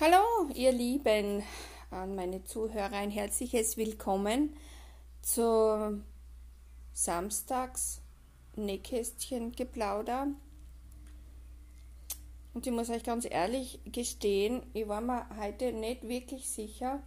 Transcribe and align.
Hallo, 0.00 0.48
ihr 0.54 0.70
Lieben, 0.70 1.42
an 1.90 2.14
meine 2.14 2.44
Zuhörer 2.44 2.92
ein 2.92 3.10
herzliches 3.10 3.76
Willkommen 3.76 4.56
zu 5.22 6.00
Samstags 6.92 8.00
Nähkästchen 8.54 9.50
geplauder. 9.50 10.28
Und 12.54 12.64
ich 12.64 12.72
muss 12.72 12.90
euch 12.90 13.02
ganz 13.02 13.26
ehrlich 13.28 13.80
gestehen, 13.86 14.62
ich 14.72 14.86
war 14.86 15.00
mir 15.00 15.26
heute 15.36 15.72
nicht 15.72 16.06
wirklich 16.06 16.48
sicher, 16.48 17.02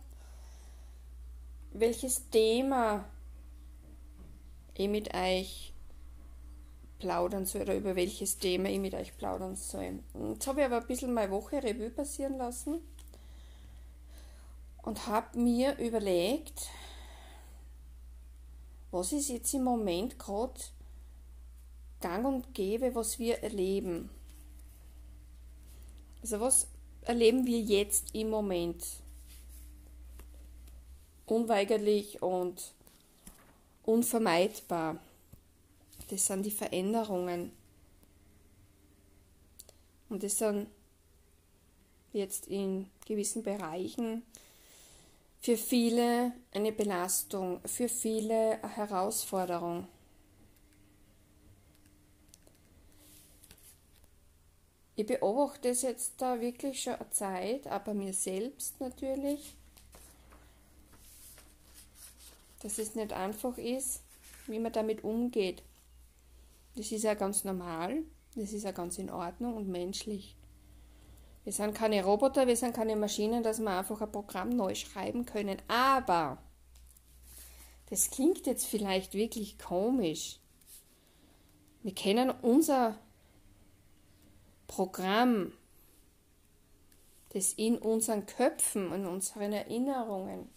welches 1.72 2.30
Thema 2.30 3.06
ich 4.74 4.90
mit 4.90 5.16
euch 5.16 5.74
plaudern 7.02 7.46
soll 7.46 7.64
oder 7.64 7.76
über 7.76 7.96
welches 7.96 8.38
Thema 8.38 8.70
ich 8.70 8.80
mit 8.80 8.94
euch 8.94 9.18
plaudern 9.18 9.56
soll. 9.56 10.00
Jetzt 10.34 10.48
habe 10.48 10.62
ich 10.62 10.66
aber 10.66 10.78
ein 10.78 10.88
bisschen 10.88 11.14
meine 11.14 11.32
Woche 11.32 11.62
Revue 11.62 11.90
passieren 11.90 12.38
lassen 12.38 12.80
und 14.84 15.08
habe 15.08 15.38
mir 15.38 15.78
überlegt, 15.80 16.70
was 18.92 19.12
ist 19.12 19.30
jetzt 19.30 19.54
im 19.54 19.64
Moment 19.64 20.20
gerade 20.20 20.60
gang 22.02 22.26
und 22.26 22.54
gäbe, 22.54 22.94
was 22.94 23.20
wir 23.20 23.42
erleben. 23.44 24.10
Also 26.22 26.40
was 26.40 26.68
erleben 27.02 27.48
wir 27.48 27.60
jetzt 27.60 28.14
im 28.14 28.30
Moment? 28.30 28.84
Unweigerlich 31.26 32.22
und 32.22 32.74
unvermeidbar. 33.84 34.98
Das 36.12 36.28
sind 36.28 36.46
die 36.46 36.52
Veränderungen. 36.52 37.54
Und 40.10 40.24
das 40.24 40.38
sind 40.40 40.68
jetzt 42.12 42.48
in 42.48 42.90
gewissen 43.06 43.44
Bereichen 43.44 44.24
für 45.40 45.56
viele 45.56 46.34
eine 46.54 46.74
Belastung, 46.74 47.62
für 47.66 47.88
viele 47.88 48.62
eine 48.62 48.76
Herausforderung. 48.76 49.88
Ich 54.98 55.06
beobachte 55.06 55.70
es 55.70 55.82
jetzt 55.84 56.16
da 56.18 56.42
wirklich 56.42 56.84
schon 56.84 56.96
eine 56.96 57.10
Zeit, 57.12 57.68
aber 57.68 57.94
mir 57.94 58.14
selbst 58.14 58.82
natürlich, 58.82 59.56
dass 62.62 62.78
es 62.80 62.96
nicht 62.96 63.14
einfach 63.14 63.58
ist, 63.58 64.02
wie 64.48 64.60
man 64.60 64.74
damit 64.74 65.06
umgeht. 65.06 65.64
Das 66.76 66.92
ist 66.92 67.04
ja 67.04 67.14
ganz 67.14 67.44
normal, 67.44 68.04
das 68.36 68.54
ist 68.54 68.64
ja 68.64 68.72
ganz 68.72 68.98
in 68.98 69.10
Ordnung 69.10 69.56
und 69.58 69.68
menschlich. 69.68 70.36
Wir 71.44 71.54
sind 71.54 71.74
keine 71.74 72.04
Roboter, 72.04 72.48
wir 72.48 72.56
sind 72.56 72.76
keine 72.76 72.96
Maschinen, 72.96 73.44
dass 73.44 73.60
wir 73.60 73.72
einfach 73.72 74.00
ein 74.02 74.12
Programm 74.12 74.50
neu 74.50 74.76
schreiben 74.76 75.26
können. 75.26 75.58
Aber 75.68 76.38
das 77.90 78.12
klingt 78.12 78.46
jetzt 78.46 78.66
vielleicht 78.66 79.16
wirklich 79.16 79.58
komisch. 79.58 80.40
Wir 81.84 81.96
kennen 81.96 82.32
unser 82.42 82.98
Programm, 84.68 85.52
das 87.30 87.54
in 87.54 87.78
unseren 87.78 88.26
Köpfen 88.26 88.92
und 88.92 89.06
unseren 89.06 89.52
Erinnerungen 89.52 90.48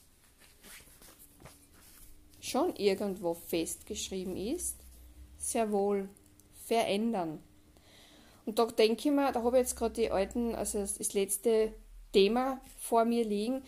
schon 2.41 2.77
irgendwo 2.77 3.33
festgeschrieben 3.34 4.37
ist, 4.37 4.84
sehr 5.45 5.70
wohl 5.70 6.09
verändern. 6.67 7.42
Und 8.47 8.59
da 8.59 8.67
denke 8.67 9.09
ich 9.09 9.14
mir, 9.14 9.33
da 9.33 9.42
habe 9.42 9.56
ich 9.56 9.62
jetzt 9.62 9.77
gerade 9.77 9.95
die 9.95 10.11
alten, 10.11 10.55
also 10.55 10.81
das 10.81 11.12
letzte 11.14 11.73
Thema 12.12 12.61
vor 12.78 13.05
mir 13.05 13.25
liegen, 13.25 13.62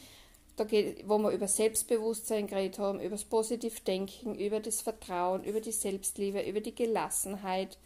da 0.56 0.64
geht, 0.64 1.06
wo 1.06 1.18
wir 1.18 1.30
über 1.30 1.48
Selbstbewusstsein 1.48 2.46
geredet 2.46 2.78
haben, 2.78 3.00
über 3.00 3.10
das 3.10 3.24
Positivdenken, 3.24 4.34
über 4.34 4.60
das 4.60 4.80
Vertrauen, 4.80 5.44
über 5.44 5.60
die 5.60 5.72
Selbstliebe, 5.72 6.40
über 6.42 6.60
die 6.60 6.74
Gelassenheit, 6.74 7.78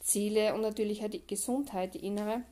Ziele 0.00 0.54
und 0.54 0.62
natürlich 0.62 1.04
auch 1.04 1.10
die 1.10 1.26
Gesundheit, 1.26 1.94
die 1.94 2.06
innere. 2.06 2.42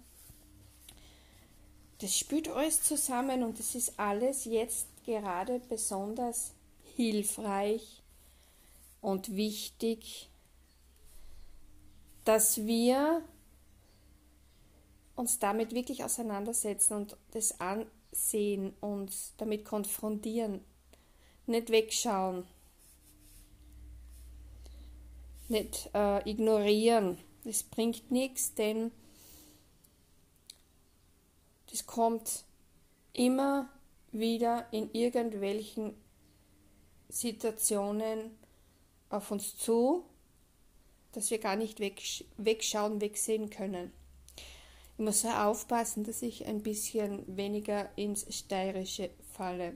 Das 2.00 2.18
spielt 2.18 2.48
alles 2.48 2.82
zusammen 2.82 3.42
und 3.42 3.58
das 3.58 3.74
ist 3.74 3.98
alles 3.98 4.44
jetzt 4.44 4.88
gerade 5.06 5.60
besonders 5.68 6.52
hilfreich 6.96 8.02
und 9.00 9.36
wichtig 9.36 10.28
dass 12.24 12.58
wir 12.66 13.22
uns 15.14 15.38
damit 15.38 15.74
wirklich 15.74 16.04
auseinandersetzen 16.04 16.94
und 16.94 17.16
das 17.32 17.60
ansehen, 17.60 18.74
und 18.80 19.12
damit 19.38 19.64
konfrontieren, 19.64 20.64
nicht 21.46 21.70
wegschauen, 21.70 22.44
nicht 25.48 25.90
äh, 25.94 26.28
ignorieren. 26.28 27.18
Das 27.44 27.62
bringt 27.62 28.10
nichts, 28.10 28.54
denn 28.54 28.92
das 31.70 31.86
kommt 31.86 32.44
immer 33.12 33.68
wieder 34.12 34.66
in 34.72 34.90
irgendwelchen 34.92 35.94
Situationen 37.08 38.36
auf 39.08 39.30
uns 39.30 39.56
zu 39.56 40.04
dass 41.12 41.30
wir 41.30 41.38
gar 41.38 41.56
nicht 41.56 41.80
wegschauen, 41.80 43.00
wegsehen 43.00 43.50
können. 43.50 43.92
Ich 44.98 45.04
muss 45.04 45.24
aufpassen, 45.24 46.04
dass 46.04 46.22
ich 46.22 46.46
ein 46.46 46.62
bisschen 46.62 47.36
weniger 47.36 47.88
ins 47.96 48.26
Steirische 48.34 49.10
falle. 49.32 49.74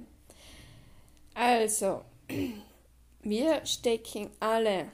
Also, 1.34 2.02
wir 3.22 3.64
stecken 3.64 4.30
alle 4.40 4.90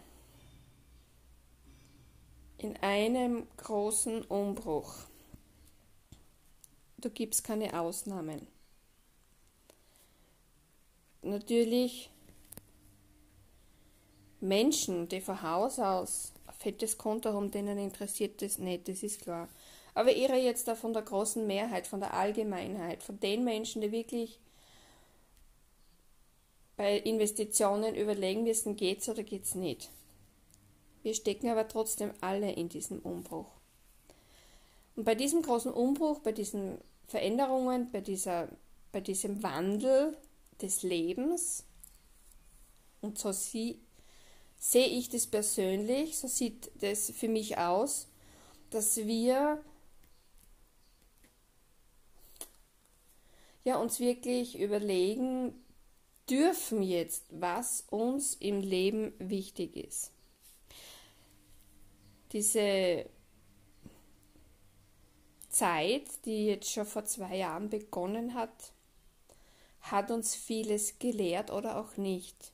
in 2.58 2.76
einem 2.76 3.46
großen 3.56 4.22
Umbruch. 4.22 4.94
Da 6.98 7.08
gibt 7.08 7.34
es 7.34 7.42
keine 7.42 7.78
Ausnahmen. 7.78 8.46
Natürlich 11.22 12.10
Menschen, 14.40 15.08
die 15.08 15.20
von 15.20 15.42
Haus 15.42 15.78
aus 15.78 16.31
fettes 16.62 16.96
Konto 16.98 17.32
haben, 17.32 17.50
denen 17.50 17.78
interessiert 17.78 18.40
das 18.42 18.58
nicht, 18.58 18.88
das 18.88 19.02
ist 19.02 19.22
klar. 19.22 19.48
Aber 19.94 20.10
ich 20.10 20.24
rede 20.24 20.36
jetzt 20.36 20.68
da 20.68 20.74
von 20.74 20.92
der 20.92 21.02
großen 21.02 21.46
Mehrheit, 21.46 21.86
von 21.86 22.00
der 22.00 22.14
Allgemeinheit, 22.14 23.02
von 23.02 23.20
den 23.20 23.44
Menschen, 23.44 23.82
die 23.82 23.92
wirklich 23.92 24.38
bei 26.76 26.98
Investitionen 26.98 27.94
überlegen 27.94 28.44
müssen, 28.44 28.76
geht's 28.76 29.08
oder 29.08 29.22
geht's 29.22 29.54
nicht. 29.54 29.90
Wir 31.02 31.14
stecken 31.14 31.48
aber 31.48 31.68
trotzdem 31.68 32.12
alle 32.20 32.52
in 32.52 32.68
diesem 32.68 33.00
Umbruch. 33.00 33.50
Und 34.96 35.04
bei 35.04 35.14
diesem 35.14 35.42
großen 35.42 35.72
Umbruch, 35.72 36.20
bei 36.20 36.32
diesen 36.32 36.78
Veränderungen, 37.06 37.90
bei, 37.90 38.00
dieser, 38.00 38.48
bei 38.92 39.00
diesem 39.00 39.42
Wandel 39.42 40.16
des 40.60 40.82
Lebens, 40.82 41.64
und 43.02 43.18
so 43.18 43.32
sie, 43.32 43.80
sehe 44.62 44.86
ich 44.86 45.08
das 45.08 45.26
persönlich, 45.26 46.16
so 46.16 46.28
sieht 46.28 46.70
das 46.80 47.10
für 47.10 47.26
mich 47.26 47.58
aus, 47.58 48.06
dass 48.70 48.96
wir 48.96 49.60
ja, 53.64 53.76
uns 53.76 53.98
wirklich 53.98 54.60
überlegen 54.60 55.52
dürfen 56.30 56.80
jetzt, 56.84 57.24
was 57.30 57.84
uns 57.90 58.34
im 58.36 58.60
Leben 58.60 59.12
wichtig 59.18 59.76
ist. 59.76 60.12
Diese 62.30 63.06
Zeit, 65.48 66.04
die 66.24 66.46
jetzt 66.46 66.70
schon 66.70 66.86
vor 66.86 67.04
zwei 67.04 67.36
Jahren 67.36 67.68
begonnen 67.68 68.34
hat, 68.34 68.72
hat 69.80 70.12
uns 70.12 70.36
vieles 70.36 71.00
gelehrt 71.00 71.50
oder 71.50 71.78
auch 71.78 71.96
nicht. 71.96 72.52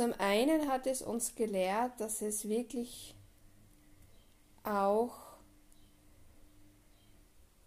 Zum 0.00 0.14
einen 0.14 0.66
hat 0.66 0.86
es 0.86 1.02
uns 1.02 1.34
gelehrt, 1.34 2.00
dass 2.00 2.22
es 2.22 2.48
wirklich 2.48 3.14
auch 4.62 5.12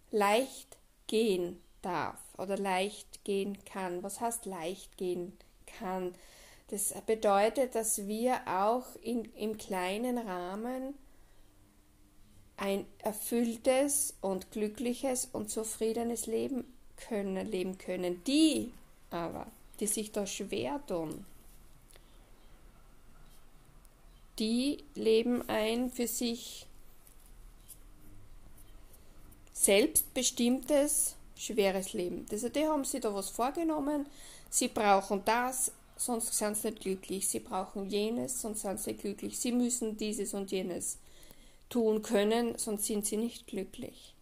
leicht 0.09 0.79
gehen 1.05 1.61
darf 1.83 2.17
oder 2.39 2.57
leicht 2.57 3.23
gehen 3.23 3.63
kann. 3.65 4.01
Was 4.01 4.19
heißt 4.19 4.47
leicht 4.47 4.97
gehen 4.97 5.37
kann? 5.67 6.15
Das 6.69 6.95
bedeutet, 7.05 7.75
dass 7.75 8.07
wir 8.07 8.41
auch 8.47 8.95
in, 9.03 9.25
im 9.35 9.59
kleinen 9.59 10.17
Rahmen 10.17 10.95
ein 12.57 12.87
erfülltes 12.97 14.15
und 14.21 14.49
glückliches 14.49 15.29
und 15.31 15.51
zufriedenes 15.51 16.25
Leben 16.25 16.65
können, 16.95 17.45
leben 17.45 17.77
können. 17.77 18.23
Die 18.23 18.73
aber, 19.11 19.45
die 19.79 19.85
sich 19.85 20.11
da 20.11 20.25
schwer 20.25 20.83
tun, 20.87 21.27
die 24.39 24.83
leben 24.95 25.47
ein 25.47 25.89
für 25.89 26.07
sich 26.07 26.65
selbstbestimmtes, 29.53 31.15
schweres 31.35 31.93
Leben. 31.93 32.25
Also 32.31 32.49
die 32.49 32.65
haben 32.65 32.83
sich 32.83 33.01
da 33.01 33.13
was 33.13 33.29
vorgenommen, 33.29 34.07
sie 34.49 34.67
brauchen 34.67 35.21
das, 35.25 35.71
sonst 35.95 36.33
sind 36.33 36.57
sie 36.57 36.69
nicht 36.69 36.81
glücklich, 36.81 37.27
sie 37.27 37.39
brauchen 37.39 37.89
jenes, 37.89 38.41
sonst 38.41 38.61
sind 38.61 38.79
sie 38.79 38.91
nicht 38.91 39.01
glücklich, 39.01 39.39
sie 39.39 39.51
müssen 39.51 39.97
dieses 39.97 40.33
und 40.33 40.51
jenes 40.51 40.97
tun 41.69 42.01
können, 42.01 42.57
sonst 42.57 42.85
sind 42.85 43.05
sie 43.05 43.17
nicht 43.17 43.47
glücklich. 43.47 44.13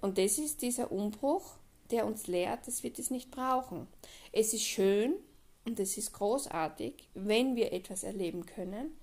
Und 0.00 0.18
das 0.18 0.38
ist 0.38 0.62
dieser 0.62 0.92
Umbruch, 0.92 1.56
der 1.90 2.06
uns 2.06 2.26
lehrt, 2.26 2.66
dass 2.66 2.82
wir 2.82 2.92
das 2.92 3.10
nicht 3.10 3.30
brauchen. 3.30 3.86
Es 4.32 4.52
ist 4.52 4.64
schön 4.64 5.14
und 5.64 5.80
es 5.80 5.96
ist 5.96 6.12
großartig, 6.12 7.08
wenn 7.14 7.56
wir 7.56 7.72
etwas 7.72 8.02
erleben 8.02 8.46
können, 8.46 8.96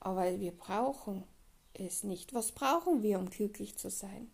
aber 0.00 0.38
wir 0.40 0.52
brauchen 0.52 1.24
es 1.74 2.02
nicht. 2.02 2.32
Was 2.34 2.52
brauchen 2.52 3.02
wir, 3.02 3.18
um 3.18 3.28
glücklich 3.28 3.76
zu 3.76 3.90
sein? 3.90 4.30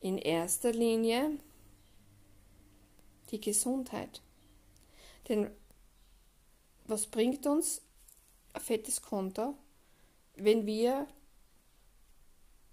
In 0.00 0.18
erster 0.18 0.72
Linie 0.72 1.38
die 3.30 3.40
Gesundheit. 3.40 4.22
Denn 5.28 5.50
was 6.86 7.06
bringt 7.06 7.46
uns 7.46 7.82
ein 8.54 8.60
fettes 8.60 9.02
Konto, 9.02 9.54
wenn 10.36 10.66
wir 10.66 11.06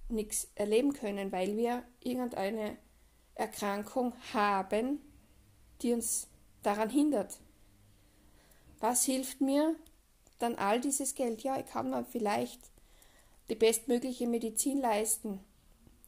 nichts 0.08 0.48
erleben 0.56 0.94
können, 0.94 1.32
weil 1.32 1.58
wir 1.58 1.84
irgendeine 2.00 2.78
Erkrankung 3.34 4.14
haben, 4.34 5.02
die 5.82 5.94
uns 5.94 6.28
daran 6.64 6.90
hindert. 6.90 7.40
Was 8.80 9.06
hilft 9.06 9.42
mir 9.42 9.76
dann 10.40 10.56
all 10.56 10.80
dieses 10.82 11.16
Geld? 11.16 11.44
Ja, 11.44 11.60
ich 11.60 11.66
kann 11.68 11.90
mir 11.90 12.06
vielleicht 12.06 12.60
die 13.50 13.56
bestmögliche 13.56 14.28
Medizin 14.28 14.80
leisten, 14.80 15.40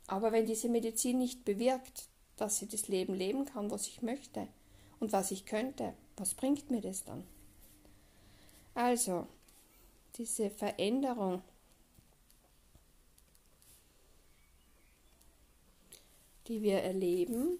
aber 0.07 0.31
wenn 0.31 0.45
diese 0.45 0.69
Medizin 0.69 1.19
nicht 1.19 1.45
bewirkt, 1.45 2.07
dass 2.35 2.61
ich 2.61 2.69
das 2.69 2.87
Leben 2.87 3.13
leben 3.13 3.45
kann, 3.45 3.71
was 3.71 3.87
ich 3.87 4.01
möchte 4.01 4.47
und 4.99 5.11
was 5.11 5.31
ich 5.31 5.45
könnte, 5.45 5.93
was 6.17 6.33
bringt 6.33 6.69
mir 6.71 6.81
das 6.81 7.03
dann? 7.03 7.23
Also, 8.73 9.27
diese 10.17 10.49
Veränderung 10.49 11.41
die 16.47 16.61
wir 16.61 16.81
erleben, 16.81 17.59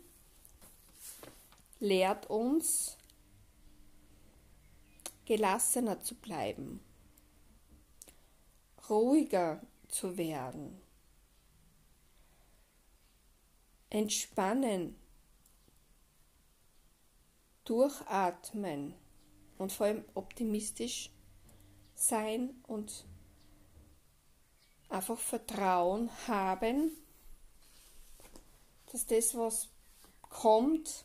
lehrt 1.80 2.30
uns, 2.30 2.98
gelassener 5.28 6.00
zu 6.00 6.16
bleiben, 6.16 6.80
ruhiger 8.90 9.62
zu 9.90 10.18
werden, 10.18 10.82
entspannen, 13.90 14.96
durchatmen 17.66 18.94
und 19.58 19.74
vor 19.74 19.88
allem 19.88 20.06
optimistisch 20.14 21.12
sein 21.94 22.64
und 22.64 23.06
einfach 24.88 25.20
Vertrauen 25.20 26.10
haben, 26.30 26.92
dass 28.94 29.06
das, 29.06 29.36
was 29.36 29.68
kommt, 30.22 31.04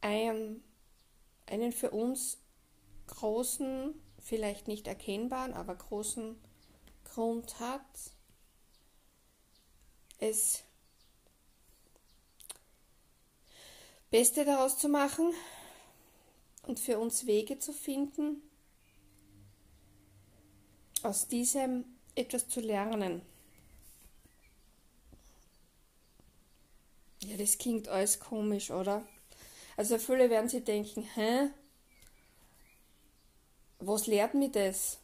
einen, 0.00 0.64
einen 1.46 1.72
für 1.72 1.90
uns 1.90 2.38
großen, 3.08 3.94
vielleicht 4.18 4.68
nicht 4.68 4.86
erkennbaren, 4.86 5.54
aber 5.54 5.74
großen 5.74 6.36
Grund 7.04 7.58
hat, 7.60 7.84
es 10.18 10.62
Beste 14.10 14.44
daraus 14.44 14.78
zu 14.78 14.88
machen 14.88 15.32
und 16.66 16.78
für 16.78 16.98
uns 16.98 17.26
Wege 17.26 17.58
zu 17.58 17.72
finden, 17.72 18.42
aus 21.02 21.28
diesem 21.28 21.84
etwas 22.14 22.46
zu 22.48 22.60
lernen. 22.60 23.22
Ja, 27.24 27.36
das 27.36 27.56
klingt 27.56 27.88
alles 27.88 28.20
komisch, 28.20 28.70
oder? 28.70 29.02
Also 29.76 29.98
viele 29.98 30.30
werden 30.30 30.48
sich 30.48 30.64
denken, 30.64 31.02
hä? 31.14 31.50
Was 33.78 34.06
lehrt 34.06 34.34
mir 34.34 34.50
das? 34.50 34.98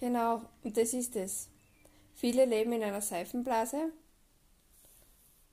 Genau, 0.00 0.42
und 0.62 0.76
das 0.76 0.92
ist 0.92 1.16
es. 1.16 1.48
Viele 2.14 2.44
leben 2.44 2.72
in 2.72 2.82
einer 2.82 3.00
Seifenblase 3.00 3.92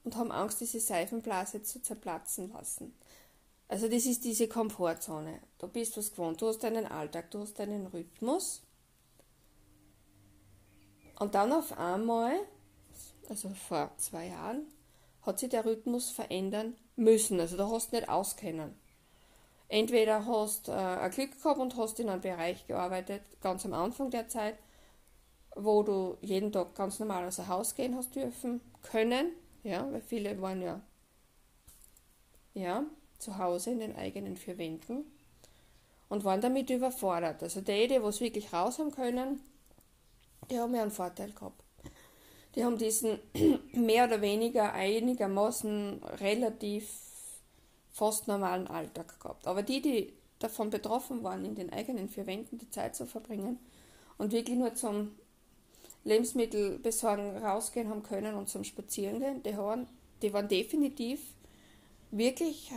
und 0.04 0.16
haben 0.16 0.32
Angst, 0.32 0.62
diese 0.62 0.80
Seifenblase 0.80 1.64
zu 1.64 1.82
zerplatzen 1.82 2.52
lassen. 2.52 2.94
Also 3.68 3.88
das 3.88 4.06
ist 4.06 4.26
diese 4.26 4.48
Komfortzone. 4.48 5.40
Du 5.58 5.68
bist 5.68 5.96
was 5.98 6.12
gewohnt, 6.12 6.42
du 6.42 6.48
hast 6.48 6.60
deinen 6.60 6.86
Alltag, 6.86 7.32
du 7.32 7.40
hast 7.40 7.58
deinen 7.58 7.88
Rhythmus. 7.88 8.62
Und 11.20 11.36
dann 11.36 11.54
auf 11.54 11.78
einmal, 11.78 12.34
also 13.30 13.50
vor 13.50 13.92
zwei 13.98 14.28
Jahren, 14.28 14.66
hat 15.24 15.40
sich 15.40 15.50
der 15.50 15.66
Rhythmus 15.66 16.10
verändern 16.10 16.76
müssen. 16.96 17.40
Also 17.40 17.58
da 17.58 17.70
hast 17.70 17.92
du 17.92 17.98
nicht 17.98 18.10
auskennen. 18.10 18.76
Entweder 19.68 20.26
hast 20.26 20.68
äh, 20.68 20.74
ein 20.74 21.12
Glück 21.12 21.42
gehabt 21.42 21.60
und 21.60 21.78
hast 21.78 22.00
in 22.00 22.10
einem 22.10 22.22
Bereich 22.22 22.68
gearbeitet, 22.68 23.22
ganz 23.42 23.66
am 23.66 23.74
Anfang 23.74 24.10
der 24.10 24.28
Zeit, 24.28 24.58
wo 25.56 25.84
du 25.84 26.18
jeden 26.22 26.52
Tag 26.52 26.76
ganz 26.76 27.00
normal 27.00 27.26
aus 27.26 27.38
dem 27.38 27.48
Haus 27.48 27.76
gehen 27.76 27.96
hast 27.96 28.16
dürfen 28.16 28.62
können, 28.82 29.32
ja, 29.64 29.90
weil 29.92 30.02
viele 30.02 30.42
waren 30.42 30.62
ja, 30.62 30.82
ja 32.54 32.84
zu 33.18 33.38
Hause 33.38 33.72
in 33.72 33.80
den 33.80 33.96
eigenen 33.96 34.36
vier 34.36 34.58
Wänden 34.58 35.06
und 36.10 36.26
waren 36.26 36.42
damit 36.42 36.70
überfordert. 36.70 37.42
Also 37.44 37.62
die, 37.62 37.88
die 37.88 38.02
was 38.02 38.20
wirklich 38.20 38.52
raus 38.52 38.80
haben 38.80 38.92
können, 38.92 39.42
die 40.50 40.60
haben 40.60 40.76
ja 40.76 40.82
einen 40.82 40.92
Vorteil 40.92 41.32
gehabt 41.32 41.61
die 42.56 42.64
haben 42.64 42.78
diesen 42.78 43.20
mehr 43.74 44.06
oder 44.06 44.22
weniger 44.22 44.74
einigermaßen 44.74 46.04
relativ 46.20 46.90
fast 47.92 48.28
normalen 48.28 48.68
Alltag 48.68 49.20
gehabt. 49.20 49.48
Aber 49.48 49.64
die, 49.64 49.82
die 49.82 50.14
davon 50.40 50.70
betroffen 50.70 51.24
waren, 51.24 51.46
in 51.46 51.56
den 51.56 51.72
eigenen 51.72 52.10
vier 52.10 52.26
Wänden 52.26 52.58
die 52.58 52.70
Zeit 52.70 52.96
zu 52.96 53.06
verbringen 53.06 53.60
und 54.18 54.32
wirklich 54.32 54.58
nur 54.58 54.74
zum 54.76 55.12
Lebensmittelbesorgen 56.04 57.38
rausgehen 57.38 57.90
haben 57.90 58.04
können 58.04 58.36
und 58.36 58.50
zum 58.50 58.64
Spazierengehen, 58.64 59.44
die 59.44 59.56
waren, 59.56 59.88
die 60.22 60.34
waren 60.34 60.48
definitiv 60.48 61.22
wirklich 62.10 62.72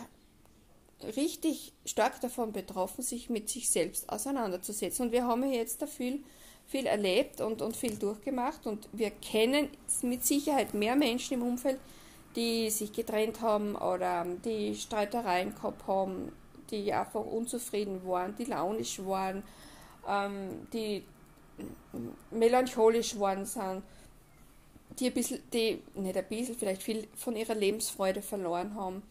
richtig 1.17 1.73
stark 1.85 2.21
davon 2.21 2.53
betroffen, 2.53 3.03
sich 3.03 3.31
mit 3.31 3.49
sich 3.49 3.71
selbst 3.71 4.09
auseinanderzusetzen. 4.11 5.07
Und 5.07 5.13
wir 5.13 5.25
haben 5.25 5.51
jetzt 5.51 5.83
da 5.83 5.87
viel 5.87 6.25
viel 6.67 6.87
erlebt 6.87 7.41
und, 7.41 7.63
und 7.63 7.77
viel 7.77 7.97
durchgemacht. 7.97 8.67
Und 8.67 8.89
wir 8.93 9.11
kennen 9.11 9.69
mit 10.03 10.25
Sicherheit 10.25 10.75
mehr 10.75 10.97
Menschen 10.97 11.35
im 11.35 11.43
Umfeld, 11.43 11.79
die 12.37 12.71
sich 12.71 12.93
getrennt 12.93 13.41
haben 13.41 13.77
oder 13.77 14.27
die 14.45 14.75
Streitereien 14.75 15.55
gehabt 15.55 15.87
haben, 15.87 16.33
die 16.71 16.93
einfach 16.93 17.25
unzufrieden 17.25 18.05
waren, 18.07 18.35
die 18.37 18.45
launisch 18.45 18.99
waren, 19.05 19.43
ähm, 20.09 20.67
die 20.73 21.05
melancholisch 22.31 23.19
waren 23.19 23.45
sind, 23.45 23.83
die 24.99 25.07
ein 25.07 25.15
bisschen, 25.15 25.41
die, 25.53 25.83
nicht 25.95 26.17
ein 26.17 26.29
bisschen, 26.29 26.57
vielleicht 26.57 26.83
viel 26.83 27.07
von 27.15 27.37
ihrer 27.37 27.55
Lebensfreude 27.55 28.23
verloren 28.23 28.75
haben 28.75 29.03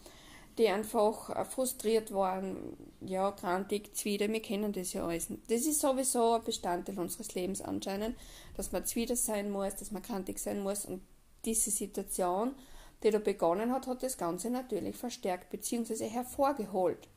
die 0.58 0.68
einfach 0.70 1.48
frustriert 1.48 2.14
waren, 2.14 2.78
ja, 3.02 3.32
krantig, 3.32 3.96
Zwider, 3.96 4.30
wir 4.30 4.42
kennen 4.42 4.72
das 4.72 4.94
ja 4.94 5.06
alles. 5.06 5.28
Das 5.48 5.66
ist 5.66 5.80
sowieso 5.80 6.34
ein 6.34 6.44
Bestandteil 6.44 7.00
unseres 7.00 7.34
Lebens 7.34 7.62
anscheinend, 7.62 8.16
dass 8.56 8.72
man 8.72 8.86
Zwider 8.86 9.16
sein 9.16 9.50
muss, 9.50 9.76
dass 9.76 9.92
man 9.92 10.04
krantig 10.04 10.40
sein 10.40 10.62
muss 10.62 10.86
und 10.86 11.02
diese 11.46 11.72
Situation, 11.72 12.56
die 13.04 13.10
da 13.10 13.20
begonnen 13.20 13.72
hat, 13.72 13.88
hat 13.88 14.04
das 14.04 14.18
Ganze 14.18 14.50
natürlich 14.50 14.96
verstärkt 14.96 15.50
bzw. 15.50 16.08
hervorgeholt. 16.08 17.08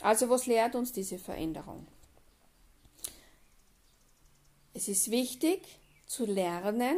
Also 0.00 0.30
was 0.30 0.46
lehrt 0.46 0.74
uns 0.74 0.92
diese 0.92 1.18
Veränderung? 1.18 1.86
Es 4.72 4.88
ist 4.88 5.10
wichtig 5.10 5.66
zu 6.06 6.24
lernen, 6.24 6.96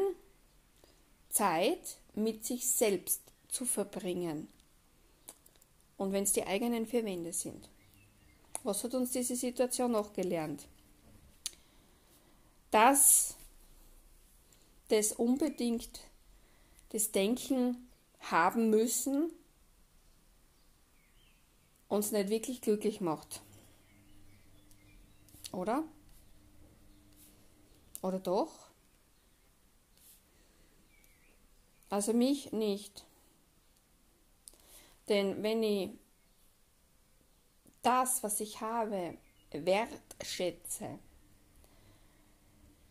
Zeit 1.31 1.99
mit 2.15 2.45
sich 2.45 2.69
selbst 2.69 3.23
zu 3.49 3.65
verbringen. 3.65 4.49
Und 6.03 6.11
wenn 6.11 6.25
es 6.25 6.33
die 6.33 6.45
eigenen 6.45 6.85
vier 6.85 7.05
Wände 7.05 7.33
sind. 7.33 7.69
Was 8.65 8.83
hat 8.83 8.93
uns 8.95 9.13
diese 9.13 9.37
Situation 9.37 9.93
noch 9.93 10.13
gelernt? 10.13 10.67
Dass 12.73 13.37
das 14.89 15.13
unbedingt 15.13 16.01
das 16.89 17.13
Denken 17.13 17.89
haben 18.19 18.69
müssen 18.69 19.31
uns 21.87 22.11
nicht 22.11 22.31
wirklich 22.31 22.63
glücklich 22.63 23.01
macht. 23.01 23.41
Oder? 25.53 25.85
Oder 28.03 28.19
doch? 28.19 28.51
Also 31.91 32.13
mich 32.13 32.51
nicht. 32.51 33.07
Denn 35.13 35.43
wenn 35.43 35.63
ich 35.63 35.91
das, 37.83 38.23
was 38.23 38.41
ich 38.41 38.63
habe, 38.63 39.19
wertschätze, 39.51 40.99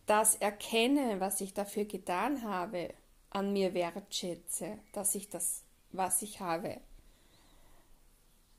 das 0.06 0.36
erkenne, 0.36 1.18
was 1.18 1.40
ich 1.40 1.52
dafür 1.52 1.84
getan 1.84 2.44
habe, 2.44 2.94
an 3.30 3.52
mir 3.52 3.74
wertschätze, 3.74 4.78
dass 4.92 5.16
ich 5.16 5.30
das, 5.30 5.64
was 5.90 6.22
ich 6.22 6.38
habe, 6.38 6.80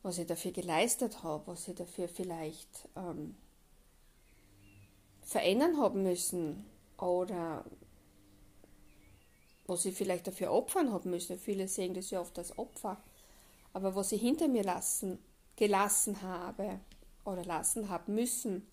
was 0.02 0.18
ich 0.18 0.28
dafür 0.28 0.52
geleistet 0.52 1.24
habe, 1.24 1.48
was 1.48 1.66
ich 1.70 1.76
dafür 1.76 2.10
vielleicht 2.10 2.90
ähm, 2.98 3.38
verändern 5.22 5.80
haben 5.80 6.04
müssen 6.04 6.66
oder 6.98 7.64
was 9.68 9.86
ich 9.86 9.96
vielleicht 9.96 10.28
dafür 10.28 10.52
opfern 10.52 10.92
haben 10.92 11.12
müssen. 11.12 11.40
Viele 11.40 11.70
sehen 11.70 11.94
das 11.94 12.10
ja 12.10 12.20
oft 12.20 12.38
als 12.38 12.58
Opfer. 12.58 13.02
Aber 13.74 13.96
was 13.96 14.12
ich 14.12 14.22
hinter 14.22 14.48
mir 14.48 14.64
lassen, 14.64 15.20
gelassen 15.56 16.22
habe 16.22 16.80
oder 17.26 17.44
lassen 17.44 17.90
habe 17.90 18.12
müssen 18.12 18.68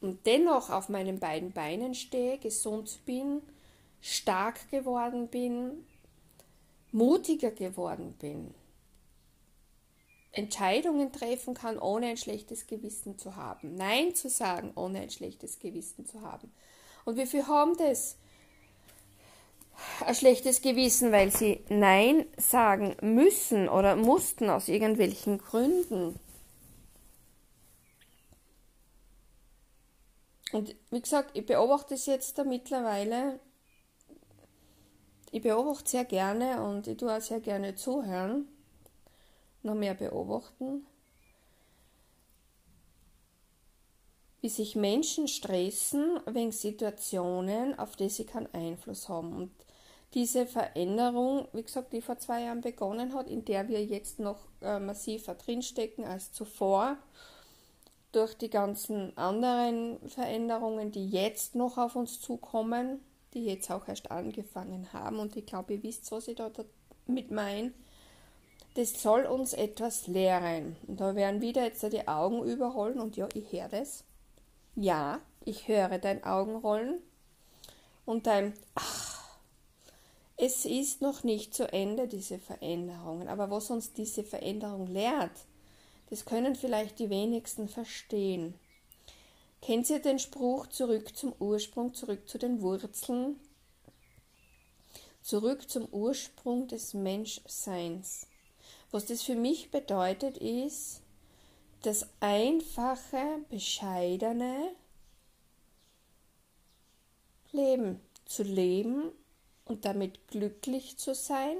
und 0.00 0.26
dennoch 0.26 0.70
auf 0.70 0.88
meinen 0.88 1.18
beiden 1.18 1.52
Beinen 1.52 1.94
stehe, 1.94 2.38
gesund 2.38 3.00
bin, 3.06 3.42
stark 4.00 4.70
geworden 4.70 5.28
bin, 5.28 5.86
mutiger 6.90 7.50
geworden 7.50 8.14
bin, 8.18 8.54
Entscheidungen 10.32 11.12
treffen 11.12 11.54
kann, 11.54 11.78
ohne 11.78 12.06
ein 12.06 12.16
schlechtes 12.16 12.66
Gewissen 12.66 13.18
zu 13.18 13.36
haben. 13.36 13.74
Nein 13.76 14.14
zu 14.14 14.30
sagen, 14.30 14.72
ohne 14.74 15.00
ein 15.00 15.10
schlechtes 15.10 15.58
Gewissen 15.58 16.06
zu 16.06 16.22
haben. 16.22 16.50
Und 17.04 17.16
wie 17.16 17.26
viele 17.26 17.46
haben 17.46 17.76
das? 17.76 18.16
Ein 20.06 20.14
schlechtes 20.14 20.62
Gewissen, 20.62 21.12
weil 21.12 21.30
sie 21.30 21.64
Nein 21.68 22.26
sagen 22.36 22.96
müssen 23.00 23.68
oder 23.68 23.96
mussten 23.96 24.50
aus 24.50 24.68
irgendwelchen 24.68 25.38
Gründen. 25.38 26.18
Und 30.52 30.74
wie 30.90 31.00
gesagt, 31.00 31.30
ich 31.34 31.46
beobachte 31.46 31.94
es 31.94 32.06
jetzt 32.06 32.38
da 32.38 32.44
mittlerweile. 32.44 33.40
Ich 35.30 35.42
beobachte 35.42 35.88
sehr 35.88 36.04
gerne 36.04 36.62
und 36.62 36.86
ich 36.86 36.98
tue 36.98 37.16
auch 37.16 37.20
sehr 37.20 37.40
gerne 37.40 37.74
zuhören 37.74 38.48
noch 39.62 39.74
mehr 39.74 39.94
beobachten, 39.94 40.86
wie 44.40 44.48
sich 44.48 44.74
Menschen 44.74 45.28
stressen 45.28 46.18
wegen 46.26 46.52
Situationen, 46.52 47.78
auf 47.78 47.94
die 47.96 48.08
sie 48.08 48.26
keinen 48.26 48.52
Einfluss 48.52 49.08
haben. 49.08 49.32
Und 49.34 49.52
diese 50.14 50.46
Veränderung, 50.46 51.48
wie 51.52 51.62
gesagt, 51.62 51.92
die 51.92 52.02
vor 52.02 52.18
zwei 52.18 52.42
Jahren 52.42 52.60
begonnen 52.60 53.14
hat, 53.14 53.28
in 53.28 53.44
der 53.44 53.68
wir 53.68 53.84
jetzt 53.84 54.18
noch 54.18 54.38
äh, 54.60 54.78
massiver 54.78 55.34
drinstecken 55.34 56.04
als 56.04 56.32
zuvor, 56.32 56.96
durch 58.12 58.34
die 58.34 58.50
ganzen 58.50 59.16
anderen 59.16 59.98
Veränderungen, 60.06 60.92
die 60.92 61.08
jetzt 61.08 61.54
noch 61.54 61.78
auf 61.78 61.96
uns 61.96 62.20
zukommen, 62.20 63.00
die 63.32 63.46
jetzt 63.46 63.70
auch 63.70 63.88
erst 63.88 64.10
angefangen 64.10 64.92
haben. 64.92 65.18
Und 65.18 65.34
ich 65.36 65.46
glaube, 65.46 65.74
ihr 65.74 65.82
wisst, 65.82 66.12
was 66.12 66.28
ich 66.28 66.36
da 66.36 66.50
damit 67.06 67.30
meine 67.30 67.72
das 68.74 69.02
soll 69.02 69.26
uns 69.26 69.52
etwas 69.52 70.06
lehren. 70.06 70.76
Und 70.86 71.00
da 71.00 71.14
werden 71.14 71.40
wieder 71.40 71.64
jetzt 71.64 71.82
die 71.92 72.08
Augen 72.08 72.42
überrollen 72.44 73.00
und 73.00 73.16
ja, 73.16 73.28
ich 73.34 73.52
höre 73.52 73.68
das. 73.68 74.04
Ja, 74.74 75.20
ich 75.44 75.68
höre 75.68 75.98
dein 75.98 76.24
Augenrollen 76.24 77.00
und 78.06 78.26
dein 78.26 78.54
Ach, 78.74 79.11
es 80.44 80.64
ist 80.64 81.02
noch 81.02 81.22
nicht 81.22 81.54
zu 81.54 81.72
Ende, 81.72 82.08
diese 82.08 82.36
Veränderungen. 82.36 83.28
Aber 83.28 83.48
was 83.48 83.70
uns 83.70 83.92
diese 83.92 84.24
Veränderung 84.24 84.88
lehrt, 84.88 85.30
das 86.10 86.24
können 86.24 86.56
vielleicht 86.56 86.98
die 86.98 87.10
wenigsten 87.10 87.68
verstehen. 87.68 88.54
Kennt 89.60 89.88
ihr 89.88 90.00
den 90.00 90.18
Spruch 90.18 90.66
zurück 90.66 91.16
zum 91.16 91.32
Ursprung, 91.38 91.94
zurück 91.94 92.28
zu 92.28 92.38
den 92.38 92.60
Wurzeln? 92.60 93.38
Zurück 95.22 95.70
zum 95.70 95.86
Ursprung 95.92 96.66
des 96.66 96.92
Menschseins. 96.92 98.26
Was 98.90 99.06
das 99.06 99.22
für 99.22 99.36
mich 99.36 99.70
bedeutet, 99.70 100.38
ist, 100.38 101.02
das 101.82 102.08
einfache, 102.18 103.44
bescheidene 103.48 104.74
Leben 107.52 108.00
zu 108.24 108.42
leben 108.42 109.12
und 109.72 109.84
damit 109.84 110.28
glücklich 110.28 110.96
zu 110.98 111.14
sein, 111.14 111.56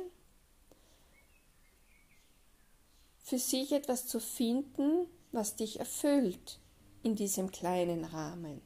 für 3.25 3.39
sich 3.39 3.73
etwas 3.73 4.07
zu 4.07 4.21
finden, 4.21 5.07
was 5.31 5.57
dich 5.57 5.81
erfüllt 5.81 6.59
in 7.03 7.17
diesem 7.17 7.51
kleinen 7.51 8.05
Rahmen. 8.05 8.61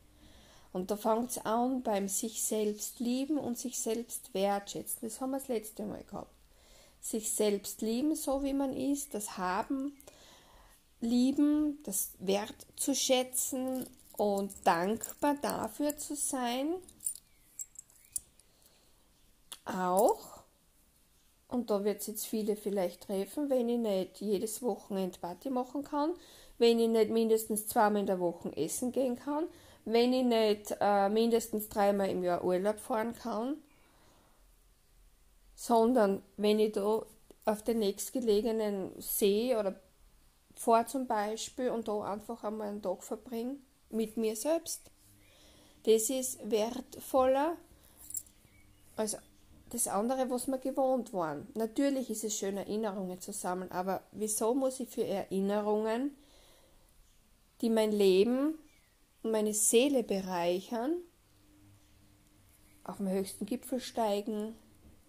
Und 0.73 0.91
da 0.91 0.97
fängt 0.97 1.31
es 1.31 1.39
an 1.39 1.83
beim 1.83 2.09
sich 2.09 2.43
selbst 2.43 3.01
lieben 3.01 3.39
und 3.39 3.59
sich 3.59 3.79
selbst 3.79 4.35
wertschätzen. 4.35 5.01
Das 5.03 5.21
haben 5.21 5.31
wir 5.31 5.39
das 5.39 5.49
letzte 5.49 5.85
Mal 5.85 6.05
gehabt 6.05 6.37
sich 7.07 7.31
selbst 7.31 7.83
lieben, 7.83 8.15
so 8.17 8.43
wie 8.43 8.53
man 8.53 8.75
ist, 8.75 9.15
das 9.15 9.39
haben, 9.39 9.97
lieben, 11.01 11.79
das 11.85 12.13
Wert 12.19 12.55
zu 12.77 12.95
schätzen 12.95 13.87
und 14.17 14.53
dankbar 14.65 15.37
dafür 15.41 15.97
zu 15.97 16.17
sein. 16.17 16.75
Auch, 19.67 20.45
und 21.49 21.71
da 21.71 21.85
wird 21.85 22.01
es 22.01 22.07
jetzt 22.07 22.27
viele 22.27 22.57
vielleicht 22.57 23.03
treffen, 23.03 23.51
wenn 23.51 23.69
ich 23.69 23.79
nicht 23.79 24.21
jedes 24.21 24.63
Wochenende 24.63 25.19
Party 25.19 25.51
machen 25.51 25.83
kann, 25.83 26.15
wenn 26.59 26.79
ich 26.79 26.89
nicht 26.89 27.11
mindestens 27.11 27.67
zweimal 27.67 28.01
in 28.01 28.07
der 28.07 28.21
Woche 28.21 28.57
essen 28.57 28.93
gehen 28.93 29.17
kann, 29.17 29.45
wenn 29.85 30.13
ich 30.13 30.25
nicht 30.25 30.77
äh, 30.81 31.09
mindestens 31.09 31.69
dreimal 31.69 32.09
im 32.11 32.25
Jahr 32.25 32.43
Urlaub 32.45 32.79
fahren 32.79 33.15
kann, 33.15 33.57
sondern 35.55 36.23
wenn 36.37 36.59
ich 36.59 36.73
da 36.73 37.05
auf 37.45 37.63
den 37.63 37.79
nächstgelegenen 37.81 38.93
See 39.01 39.55
oder 39.57 39.81
fahre 40.55 40.87
zum 40.87 41.07
Beispiel 41.07 41.71
und 41.71 41.89
da 41.89 42.03
einfach 42.13 42.43
einmal 42.45 42.69
einen 42.69 42.83
Tag 42.83 43.03
verbringe 43.03 43.57
mit 43.91 44.17
mir 44.17 44.37
selbst. 44.37 44.91
Das 45.85 46.11
ist 46.11 46.51
wertvoller 46.51 47.57
als 48.97 49.17
das 49.71 49.89
andere, 49.89 50.31
was 50.31 50.47
wir 50.47 50.59
gewohnt 50.59 51.13
waren. 51.13 51.49
Natürlich 51.55 52.11
ist 52.11 52.25
es 52.25 52.37
schön, 52.37 52.57
Erinnerungen 52.57 53.21
zu 53.21 53.33
sammeln, 53.33 53.73
aber 53.73 54.03
wieso 54.13 54.55
muss 54.55 54.81
ich 54.81 54.89
für 54.89 55.05
Erinnerungen, 55.05 56.17
die 57.61 57.71
mein 57.71 57.93
Leben 57.93 58.59
und 59.23 59.33
meine 59.33 59.55
Seele 59.55 60.03
bereichern, 60.03 60.97
auf 62.85 62.99
den 62.99 63.11
höchsten 63.11 63.47
Gipfel 63.47 63.81
steigen, 63.81 64.55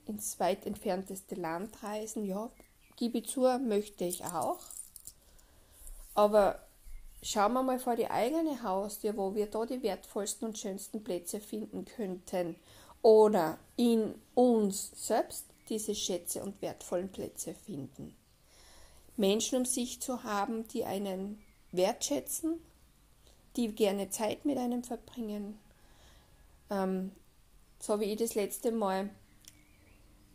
ins 0.08 0.40
weit 0.40 0.66
entfernteste 0.66 1.36
Land 1.36 1.84
reisen, 1.84 2.26
ja, 2.26 2.50
gebe 2.96 3.22
zu, 3.22 3.42
möchte 3.60 4.06
ich 4.06 4.24
auch. 4.26 4.60
Aber 6.16 6.60
schauen 7.22 7.54
wir 7.54 7.62
mal 7.62 7.78
vor 7.78 7.96
die 7.96 8.10
eigene 8.10 8.64
Haustür, 8.64 9.16
wo 9.18 9.36
wir 9.36 9.48
da 9.48 9.66
die 9.66 9.84
wertvollsten 9.84 10.48
und 10.48 10.58
schönsten 10.58 11.04
Plätze 11.04 11.40
finden 11.40 11.86
könnten. 11.86 12.56
Oder 13.08 13.58
in 13.78 14.16
uns 14.36 14.92
selbst 14.94 15.46
diese 15.70 15.96
Schätze 15.96 16.44
und 16.44 16.62
wertvollen 16.62 17.10
Plätze 17.10 17.54
finden. 17.54 18.14
Menschen 19.16 19.60
um 19.60 19.64
sich 19.64 20.02
zu 20.02 20.26
haben, 20.26 20.68
die 20.68 20.84
einen 20.84 21.42
wertschätzen, 21.72 22.60
die 23.56 23.70
gerne 23.70 24.10
Zeit 24.10 24.44
mit 24.44 24.58
einem 24.58 24.84
verbringen. 24.84 25.58
Ähm, 26.70 27.14
so 27.80 27.98
wie 28.02 28.12
ich 28.12 28.18
das 28.18 28.36
letzte 28.36 28.74
Mal 28.74 29.10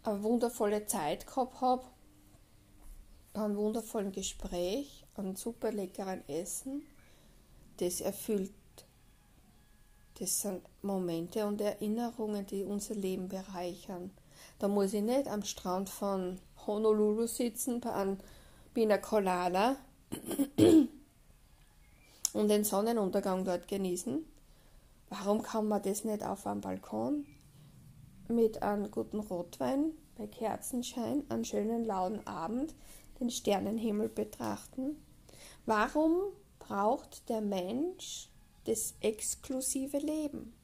eine 0.05 0.23
wundervolle 0.23 0.87
Zeit 0.87 1.27
gehabt 1.27 1.61
habe, 1.61 1.85
ein 3.35 3.55
wundervollen 3.55 4.13
Gespräch, 4.13 5.05
ein 5.17 5.37
super 5.37 5.73
leckeren 5.73 6.27
Essen, 6.27 6.81
das 7.77 8.01
erfüllt. 8.01 8.55
Das 10.19 10.41
sind 10.43 10.63
Momente 10.83 11.47
und 11.47 11.61
Erinnerungen, 11.61 12.47
die 12.47 12.65
unser 12.65 12.95
Leben 12.95 13.29
bereichern. 13.29 14.11
Da 14.59 14.69
muss 14.69 14.93
ich 14.93 15.03
nicht 15.03 15.27
am 15.29 15.43
Strand 15.43 15.89
von 15.89 16.39
Honolulu 16.67 17.27
sitzen 17.27 17.81
bei 17.81 17.93
einem 17.93 18.19
Pina 18.75 18.99
Colada 18.99 19.77
und 22.33 22.49
den 22.49 22.65
Sonnenuntergang 22.65 23.45
dort 23.45 23.69
genießen. 23.69 24.25
Warum 25.11 25.43
kann 25.43 25.69
man 25.69 25.83
das 25.83 26.05
nicht 26.05 26.25
auf 26.25 26.47
einem 26.47 26.61
Balkon 26.61 27.27
mit 28.29 28.63
einem 28.63 28.91
guten 28.91 29.21
Rotwein 29.21 29.93
bei 30.17 30.27
Kerzenschein 30.27 31.25
einen 31.29 31.45
schönen 31.45 31.85
lauen 31.85 32.27
Abend 32.27 32.75
den 33.21 33.31
Sternenhimmel 33.31 34.09
betrachten? 34.09 34.97
Warum 35.67 36.17
braucht 36.59 37.29
der 37.29 37.41
Mensch 37.41 38.32
das 38.65 38.95
exklusive 39.01 39.99
Leben? 39.99 40.55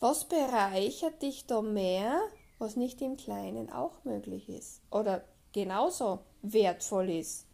Was 0.00 0.28
bereichert 0.28 1.22
dich 1.22 1.46
da 1.46 1.62
mehr 1.62 2.20
was 2.58 2.76
nicht 2.76 3.02
im 3.02 3.16
Kleinen 3.16 3.70
auch 3.70 4.04
möglich 4.04 4.48
ist 4.48 4.80
oder 4.90 5.24
genauso 5.52 6.20
wertvoll 6.42 7.10
ist. 7.10 7.46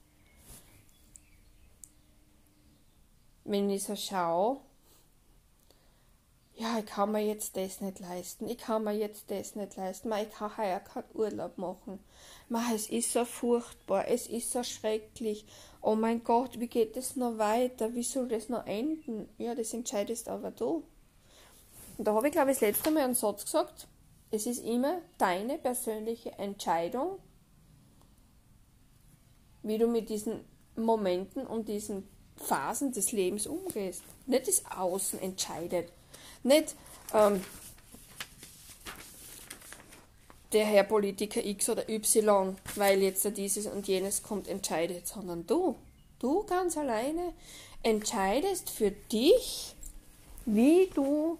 Wenn 3.45 3.69
ich 3.71 3.85
so 3.85 3.97
schaue, 3.97 4.61
ja, 6.55 6.79
ich 6.79 6.87
kann 6.87 7.11
mir 7.11 7.27
jetzt 7.27 7.57
das 7.57 7.81
nicht 7.81 8.01
leisten, 8.01 8.47
ich 8.47 8.59
kann 8.59 8.85
mir 8.85 8.93
jetzt 8.93 9.31
das 9.31 9.57
nicht 9.57 9.77
leisten, 9.77 10.13
ich 10.13 10.31
kann 10.31 10.57
heuer 10.57 10.79
keinen 10.79 11.15
Urlaub 11.15 11.57
machen. 11.57 11.99
es 12.75 12.91
ist 12.91 13.13
so 13.13 13.25
furchtbar, 13.25 14.07
es 14.09 14.27
ist 14.27 14.53
so 14.53 14.63
schrecklich. 14.63 15.47
Oh 15.83 15.95
mein 15.95 16.23
Gott, 16.23 16.61
wie 16.61 16.67
geht 16.67 16.97
es 16.97 17.17
noch 17.17 17.39
weiter? 17.39 17.95
Wie 17.95 18.03
soll 18.03 18.29
das 18.29 18.49
noch 18.49 18.67
enden? 18.67 19.29
Ja, 19.39 19.55
das 19.55 19.73
entscheidest 19.73 20.29
aber 20.29 20.51
du. 20.51 20.85
Und 21.97 22.05
da 22.07 22.15
habe 22.15 22.29
ich, 22.29 22.33
glaube 22.33 22.51
ich, 22.51 22.59
das 22.59 22.69
letzte 22.69 22.91
Mal 22.91 23.05
einen 23.05 23.15
Satz 23.15 23.45
gesagt. 23.45 23.89
Es 24.31 24.47
ist 24.47 24.65
immer 24.65 25.01
deine 25.19 25.59
persönliche 25.59 26.33
Entscheidung, 26.39 27.19
wie 29.63 29.79
du 29.79 29.87
mit 29.87 30.09
diesen 30.09 30.45
Momenten 30.77 31.47
und 31.47 31.69
diesen 31.69 32.09
Phasen 32.37 32.93
des 32.93 33.13
Lebens 33.13 33.47
umgehst. 33.47 34.03
Nicht 34.27 34.49
das 34.49 34.65
Außen 34.67 35.21
entscheidet. 35.21 35.93
Nicht 36.43 36.75
ähm, 37.13 37.43
der 40.53 40.65
Herr 40.65 40.85
Politiker 40.85 41.45
X 41.45 41.69
oder 41.69 41.89
Y, 41.89 42.57
weil 42.75 43.03
jetzt 43.03 43.25
dieses 43.37 43.67
und 43.67 43.87
jenes 43.87 44.23
kommt, 44.23 44.49
entscheidet, 44.49 45.07
sondern 45.07 45.47
du, 45.47 45.77
du 46.19 46.45
ganz 46.45 46.77
alleine 46.77 47.33
entscheidest 47.83 48.71
für 48.71 48.91
dich, 48.91 49.75
wie 50.47 50.91
du 50.95 51.39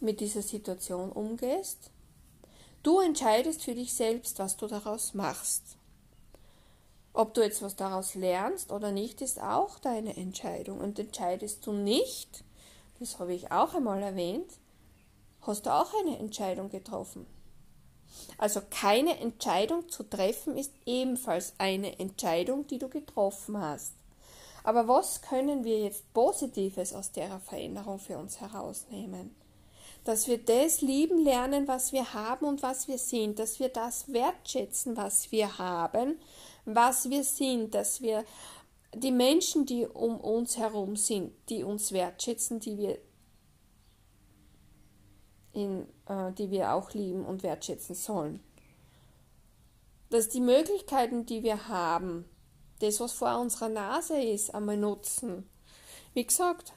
mit 0.00 0.20
dieser 0.20 0.42
Situation 0.42 1.10
umgehst. 1.10 1.90
Du 2.82 3.00
entscheidest 3.00 3.64
für 3.64 3.74
dich 3.74 3.92
selbst, 3.92 4.38
was 4.38 4.56
du 4.56 4.66
daraus 4.66 5.14
machst. 5.14 5.62
Ob 7.12 7.34
du 7.34 7.42
jetzt 7.42 7.62
was 7.62 7.74
daraus 7.74 8.14
lernst 8.14 8.70
oder 8.70 8.92
nicht, 8.92 9.20
ist 9.20 9.42
auch 9.42 9.80
deine 9.80 10.16
Entscheidung. 10.16 10.78
Und 10.78 11.00
entscheidest 11.00 11.66
du 11.66 11.72
nicht, 11.72 12.44
das 13.00 13.18
habe 13.18 13.34
ich 13.34 13.50
auch 13.50 13.74
einmal 13.74 14.02
erwähnt, 14.02 14.52
hast 15.40 15.66
du 15.66 15.74
auch 15.74 15.92
eine 16.00 16.16
Entscheidung 16.18 16.70
getroffen. 16.70 17.26
Also 18.36 18.60
keine 18.70 19.18
Entscheidung 19.18 19.88
zu 19.88 20.02
treffen 20.04 20.56
ist 20.56 20.72
ebenfalls 20.86 21.54
eine 21.58 21.98
Entscheidung, 21.98 22.66
die 22.66 22.78
du 22.78 22.88
getroffen 22.88 23.60
hast. 23.60 23.94
Aber 24.64 24.86
was 24.86 25.22
können 25.22 25.64
wir 25.64 25.80
jetzt 25.80 26.12
Positives 26.12 26.92
aus 26.92 27.10
der 27.12 27.40
Veränderung 27.40 27.98
für 27.98 28.18
uns 28.18 28.40
herausnehmen? 28.40 29.34
Dass 30.04 30.28
wir 30.28 30.38
das 30.38 30.80
lieben 30.80 31.24
lernen, 31.24 31.66
was 31.68 31.92
wir 31.92 32.14
haben 32.14 32.46
und 32.46 32.62
was 32.62 32.88
wir 32.88 32.98
sind, 32.98 33.38
dass 33.38 33.60
wir 33.60 33.68
das 33.68 34.12
wertschätzen, 34.12 34.96
was 34.96 35.32
wir 35.32 35.58
haben, 35.58 36.18
was 36.64 37.10
wir 37.10 37.24
sind, 37.24 37.74
dass 37.74 38.02
wir 38.02 38.24
die 38.94 39.12
Menschen, 39.12 39.66
die 39.66 39.86
um 39.86 40.18
uns 40.18 40.56
herum 40.56 40.96
sind, 40.96 41.32
die 41.48 41.62
uns 41.64 41.92
wertschätzen, 41.92 42.60
die 42.60 42.78
wir, 42.78 42.98
in, 45.58 45.86
äh, 46.06 46.32
die 46.32 46.50
wir 46.50 46.74
auch 46.74 46.92
lieben 46.92 47.24
und 47.24 47.42
wertschätzen 47.42 47.94
sollen. 47.94 48.40
Dass 50.10 50.28
die 50.28 50.40
Möglichkeiten, 50.40 51.26
die 51.26 51.42
wir 51.42 51.68
haben, 51.68 52.24
das, 52.80 53.00
was 53.00 53.12
vor 53.12 53.38
unserer 53.38 53.68
Nase 53.68 54.20
ist, 54.20 54.54
einmal 54.54 54.76
nutzen. 54.76 55.48
Wie 56.14 56.24
gesagt, 56.24 56.72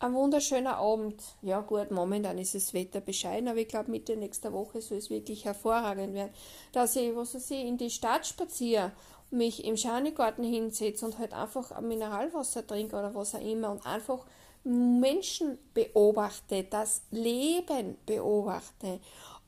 ein 0.00 0.14
wunderschöner 0.14 0.78
Abend. 0.78 1.22
Ja 1.42 1.60
gut, 1.60 1.90
momentan 1.90 2.38
ist 2.38 2.54
das 2.54 2.72
Wetter 2.72 3.00
bescheiden, 3.00 3.48
aber 3.48 3.58
ich 3.58 3.68
glaube, 3.68 3.90
Mitte 3.90 4.16
nächster 4.16 4.52
Woche 4.52 4.80
soll 4.80 4.98
es 4.98 5.10
wirklich 5.10 5.44
hervorragend 5.44 6.14
werden. 6.14 6.32
Dass 6.72 6.96
ich, 6.96 7.14
was 7.14 7.34
weiß 7.34 7.50
ich, 7.52 7.64
in 7.64 7.76
die 7.76 7.90
Stadt 7.90 8.26
spaziere 8.26 8.92
mich 9.30 9.64
im 9.64 9.76
Schanigarten 9.76 10.42
hinsetze 10.42 11.04
und 11.04 11.18
halt 11.18 11.32
einfach 11.32 11.70
ein 11.70 11.86
Mineralwasser 11.86 12.66
trinke 12.66 12.96
oder 12.96 13.14
was 13.14 13.34
auch 13.34 13.40
immer 13.40 13.70
und 13.70 13.86
einfach 13.86 14.26
Menschen 14.64 15.58
beobachte, 15.74 16.64
das 16.64 17.02
Leben 17.10 17.96
beobachte 18.06 19.00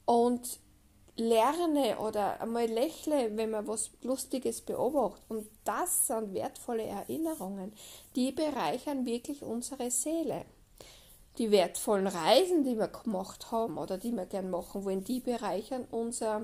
und 0.05 0.59
lerne 1.17 1.99
oder 1.99 2.41
einmal 2.41 2.67
lächle, 2.67 3.37
wenn 3.37 3.51
man 3.51 3.67
was 3.67 3.91
Lustiges 4.03 4.61
beobachtet. 4.63 5.25
Und 5.29 5.47
das 5.65 6.07
sind 6.07 6.35
wertvolle 6.35 6.85
Erinnerungen, 6.85 7.73
die 8.17 8.33
bereichern 8.33 9.05
wirklich 9.05 9.43
unsere 9.43 9.91
Seele. 9.91 10.45
Die 11.39 11.51
wertvollen 11.51 12.07
Reisen, 12.07 12.65
die 12.65 12.77
wir 12.77 12.89
gemacht 12.89 13.51
haben 13.51 13.79
oder 13.79 13.99
die 13.99 14.13
wir 14.13 14.27
gern 14.27 14.51
machen 14.51 14.85
wollen, 14.85 15.05
die 15.05 15.21
bereichern 15.21 15.87
unser, 15.91 16.43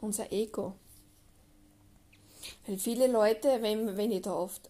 unser 0.00 0.32
Ego. 0.32 0.74
Weil 2.66 2.78
viele 2.78 3.06
Leute, 3.06 3.62
wenn, 3.62 3.96
wenn 3.96 4.10
ich 4.10 4.22
da 4.22 4.34
oft, 4.34 4.68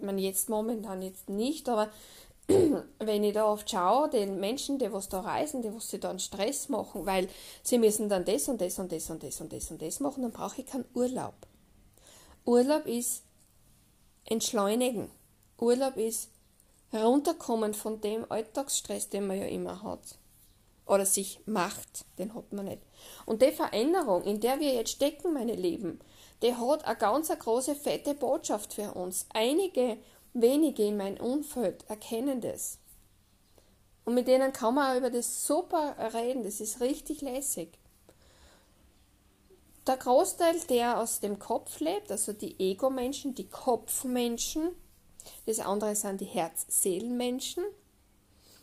man 0.00 0.18
jetzt 0.18 0.48
momentan 0.48 1.02
jetzt 1.02 1.28
nicht, 1.28 1.68
aber 1.68 1.90
wenn 2.98 3.24
ich 3.24 3.34
da 3.34 3.46
oft 3.46 3.70
schaue, 3.70 4.10
den 4.10 4.40
Menschen, 4.40 4.78
die 4.78 4.92
was 4.92 5.08
da 5.08 5.20
reisen, 5.20 5.62
die 5.62 5.72
was 5.74 5.88
sie 5.88 6.00
dann 6.00 6.18
Stress 6.18 6.68
machen, 6.68 7.06
weil 7.06 7.28
sie 7.62 7.78
müssen 7.78 8.08
dann 8.08 8.24
das 8.24 8.48
und 8.48 8.60
das 8.60 8.78
und 8.78 8.90
das 8.92 9.10
und 9.10 9.22
das 9.22 9.40
und 9.40 9.52
das 9.52 9.70
und 9.70 9.82
das 9.82 10.00
machen, 10.00 10.22
dann 10.22 10.32
brauche 10.32 10.60
ich 10.60 10.66
keinen 10.66 10.84
Urlaub. 10.94 11.34
Urlaub 12.44 12.86
ist 12.86 13.22
entschleunigen. 14.24 15.10
Urlaub 15.58 15.96
ist 15.96 16.30
runterkommen 16.92 17.74
von 17.74 18.00
dem 18.00 18.30
Alltagsstress, 18.30 19.08
den 19.08 19.26
man 19.26 19.38
ja 19.38 19.46
immer 19.46 19.82
hat. 19.82 20.18
Oder 20.86 21.06
sich 21.06 21.40
macht, 21.46 22.04
den 22.18 22.34
hat 22.34 22.52
man 22.52 22.66
nicht. 22.66 22.82
Und 23.24 23.40
die 23.40 23.52
Veränderung, 23.52 24.24
in 24.24 24.40
der 24.40 24.58
wir 24.58 24.74
jetzt 24.74 24.90
stecken, 24.90 25.32
meine 25.32 25.54
Lieben, 25.54 26.00
der 26.42 26.58
hat 26.58 26.84
eine 26.84 26.96
ganz 26.96 27.30
eine 27.30 27.38
große, 27.38 27.74
fette 27.74 28.14
Botschaft 28.14 28.74
für 28.74 28.92
uns. 28.94 29.26
Einige 29.32 29.98
wenige 30.34 30.84
in 30.84 30.96
meinem 30.96 31.18
Umfeld 31.18 31.84
erkennen 31.88 32.40
das. 32.40 32.78
Und 34.04 34.14
mit 34.14 34.26
denen 34.26 34.52
kann 34.52 34.74
man 34.74 34.92
auch 34.92 34.98
über 34.98 35.10
das 35.10 35.46
super 35.46 35.94
reden. 36.12 36.42
Das 36.42 36.60
ist 36.60 36.80
richtig 36.80 37.20
lässig. 37.20 37.78
Der 39.86 39.96
Großteil, 39.96 40.58
der 40.68 41.00
aus 41.00 41.20
dem 41.20 41.38
Kopf 41.38 41.80
lebt, 41.80 42.10
also 42.10 42.32
die 42.32 42.58
Ego-Menschen, 42.58 43.34
die 43.34 43.48
Kopfmenschen, 43.48 44.70
das 45.46 45.60
andere 45.60 45.94
sind 45.94 46.20
die 46.20 46.26
Herz-Seelen-Menschen. 46.26 47.64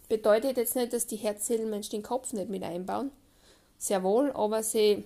Bedeutet 0.08 0.58
jetzt 0.58 0.76
nicht, 0.76 0.94
dass 0.94 1.08
die 1.08 1.18
Herz-Seelen-Menschen 1.18 1.92
den 1.92 2.04
Kopf 2.04 2.34
nicht 2.34 2.50
mit 2.50 2.64
einbauen. 2.64 3.12
Sehr 3.78 4.04
wohl, 4.04 4.32
aber 4.32 4.64
sie 4.64 5.06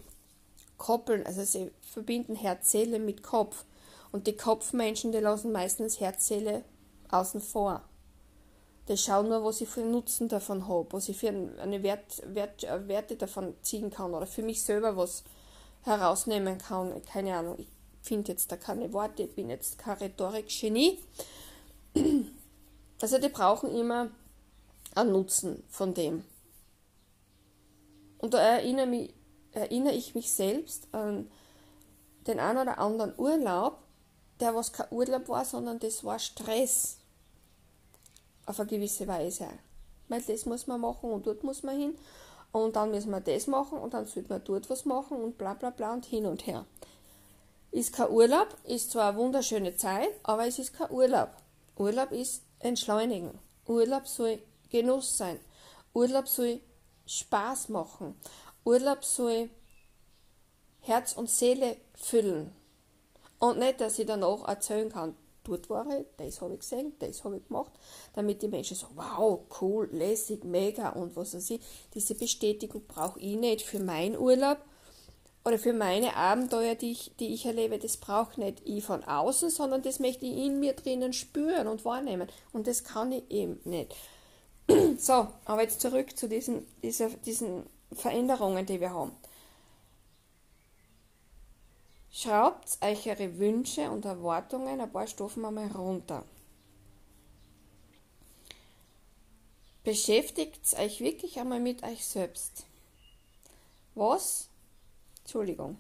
koppeln, 0.77 1.25
also 1.25 1.43
sie 1.43 1.71
verbinden 1.81 2.35
Herz-Seele 2.35 2.99
mit 2.99 3.23
Kopf. 3.23 3.65
Und 4.11 4.27
die 4.27 4.37
Kopfmenschen, 4.37 5.11
die 5.11 5.19
lassen 5.19 5.51
meistens 5.51 5.99
Herz-Seele 5.99 6.63
außen 7.09 7.41
vor. 7.41 7.83
Die 8.87 8.97
schauen 8.97 9.29
nur, 9.29 9.43
was 9.43 9.61
ich 9.61 9.69
für 9.69 9.81
einen 9.81 9.91
Nutzen 9.91 10.27
davon 10.27 10.67
habe, 10.67 10.91
was 10.91 11.07
ich 11.07 11.17
für 11.17 11.29
eine 11.29 11.83
Wert, 11.83 12.21
Wert, 12.33 12.63
äh, 12.65 12.87
Werte 12.87 13.15
davon 13.15 13.55
ziehen 13.61 13.89
kann 13.89 14.13
oder 14.13 14.27
für 14.27 14.43
mich 14.43 14.61
selber 14.61 14.97
was 14.97 15.23
herausnehmen 15.83 16.57
kann. 16.57 17.01
Keine 17.05 17.35
Ahnung, 17.35 17.55
ich 17.57 17.67
finde 18.01 18.33
jetzt 18.33 18.51
da 18.51 18.57
keine 18.57 18.91
Worte, 18.91 19.23
ich 19.23 19.35
bin 19.35 19.49
jetzt 19.49 19.77
kein 19.77 19.97
Rhetorik-Genie. 19.97 20.99
Also 23.01 23.17
die 23.17 23.27
brauchen 23.27 23.75
immer 23.75 24.11
einen 24.95 25.11
Nutzen 25.11 25.61
von 25.67 25.93
dem. 25.93 26.23
Und 28.17 28.33
da 28.33 28.39
erinnere 28.39 28.85
mich 28.85 29.13
erinnere 29.53 29.93
ich 29.93 30.15
mich 30.15 30.31
selbst 30.31 30.87
an 30.93 31.29
den 32.27 32.39
einen 32.39 32.59
oder 32.59 32.77
anderen 32.77 33.13
Urlaub, 33.17 33.79
der 34.39 34.55
was 34.55 34.73
kein 34.73 34.87
Urlaub 34.91 35.27
war, 35.29 35.45
sondern 35.45 35.79
das 35.79 36.03
war 36.03 36.19
Stress. 36.19 36.97
Auf 38.45 38.59
eine 38.59 38.69
gewisse 38.69 39.07
Weise. 39.07 39.47
Weil 40.09 40.21
das 40.21 40.45
muss 40.45 40.67
man 40.67 40.81
machen 40.81 41.11
und 41.11 41.25
dort 41.25 41.43
muss 41.43 41.63
man 41.63 41.77
hin 41.77 41.95
und 42.51 42.75
dann 42.75 42.91
müssen 42.91 43.11
wir 43.11 43.21
das 43.21 43.47
machen 43.47 43.79
und 43.79 43.93
dann 43.93 44.05
sollte 44.05 44.29
man 44.29 44.43
dort 44.43 44.69
was 44.69 44.85
machen 44.85 45.17
und 45.17 45.37
bla 45.37 45.53
bla 45.53 45.69
bla 45.69 45.93
und 45.93 46.05
hin 46.05 46.25
und 46.25 46.45
her. 46.45 46.65
Ist 47.71 47.93
kein 47.93 48.09
Urlaub, 48.09 48.55
ist 48.65 48.91
zwar 48.91 49.09
eine 49.09 49.17
wunderschöne 49.17 49.75
Zeit, 49.75 50.09
aber 50.23 50.45
es 50.45 50.59
ist 50.59 50.73
kein 50.73 50.91
Urlaub. 50.91 51.29
Urlaub 51.77 52.11
ist 52.11 52.43
entschleunigen. 52.59 53.31
Urlaub 53.65 54.07
soll 54.07 54.39
Genuss 54.69 55.17
sein. 55.17 55.39
Urlaub 55.93 56.27
soll 56.27 56.59
Spaß 57.05 57.69
machen. 57.69 58.15
Urlaub 58.65 59.03
soll 59.03 59.49
Herz 60.81 61.13
und 61.13 61.29
Seele 61.29 61.77
füllen. 61.95 62.51
Und 63.39 63.59
nicht, 63.59 63.81
dass 63.81 63.99
ich 63.99 64.05
danach 64.05 64.47
erzählen 64.47 64.89
kann, 64.89 65.15
dort 65.43 65.69
war 65.69 65.85
ich, 65.97 66.05
das 66.17 66.41
habe 66.41 66.53
ich 66.53 66.61
gesehen, 66.61 66.93
das 66.99 67.23
habe 67.23 67.37
ich 67.37 67.47
gemacht, 67.47 67.71
damit 68.13 68.41
die 68.41 68.47
Menschen 68.47 68.77
sagen, 68.77 68.95
wow, 68.95 69.41
cool, 69.61 69.89
lässig, 69.91 70.43
mega 70.43 70.89
und 70.89 71.15
was 71.15 71.33
weiß 71.33 71.49
ich. 71.51 71.61
Diese 71.93 72.15
Bestätigung 72.15 72.83
brauche 72.87 73.19
ich 73.19 73.35
nicht 73.35 73.65
für 73.65 73.79
meinen 73.79 74.17
Urlaub 74.17 74.59
oder 75.45 75.59
für 75.59 75.73
meine 75.73 76.15
Abenteuer, 76.15 76.75
die 76.75 76.91
ich, 76.91 77.11
die 77.19 77.33
ich 77.33 77.45
erlebe. 77.45 77.79
Das 77.79 77.97
brauche 77.97 78.39
nicht 78.39 78.61
ich 78.65 78.83
von 78.83 79.03
außen, 79.03 79.49
sondern 79.49 79.81
das 79.81 79.99
möchte 79.99 80.25
ich 80.25 80.37
in 80.37 80.59
mir 80.59 80.73
drinnen 80.73 81.11
spüren 81.11 81.67
und 81.67 81.83
wahrnehmen. 81.83 82.29
Und 82.53 82.67
das 82.67 82.83
kann 82.83 83.11
ich 83.11 83.29
eben 83.29 83.59
nicht. 83.65 83.93
so, 84.97 85.27
aber 85.43 85.63
jetzt 85.63 85.81
zurück 85.81 86.17
zu 86.17 86.29
diesen, 86.29 86.65
dieser, 86.81 87.09
diesen 87.09 87.63
Veränderungen, 87.95 88.65
die 88.65 88.79
wir 88.79 88.91
haben. 88.91 89.11
Schraubt 92.11 92.77
euch 92.81 93.07
eure 93.09 93.39
Wünsche 93.39 93.89
und 93.89 94.05
Erwartungen 94.05 94.79
ein 94.79 94.91
paar 94.91 95.07
Stufen 95.07 95.43
einmal 95.43 95.67
runter. 95.67 96.23
Beschäftigt 99.83 100.73
euch 100.77 101.01
wirklich 101.01 101.39
einmal 101.39 101.59
mit 101.59 101.83
euch 101.83 102.05
selbst. 102.05 102.65
Was? 103.95 104.47
Entschuldigung. 105.21 105.77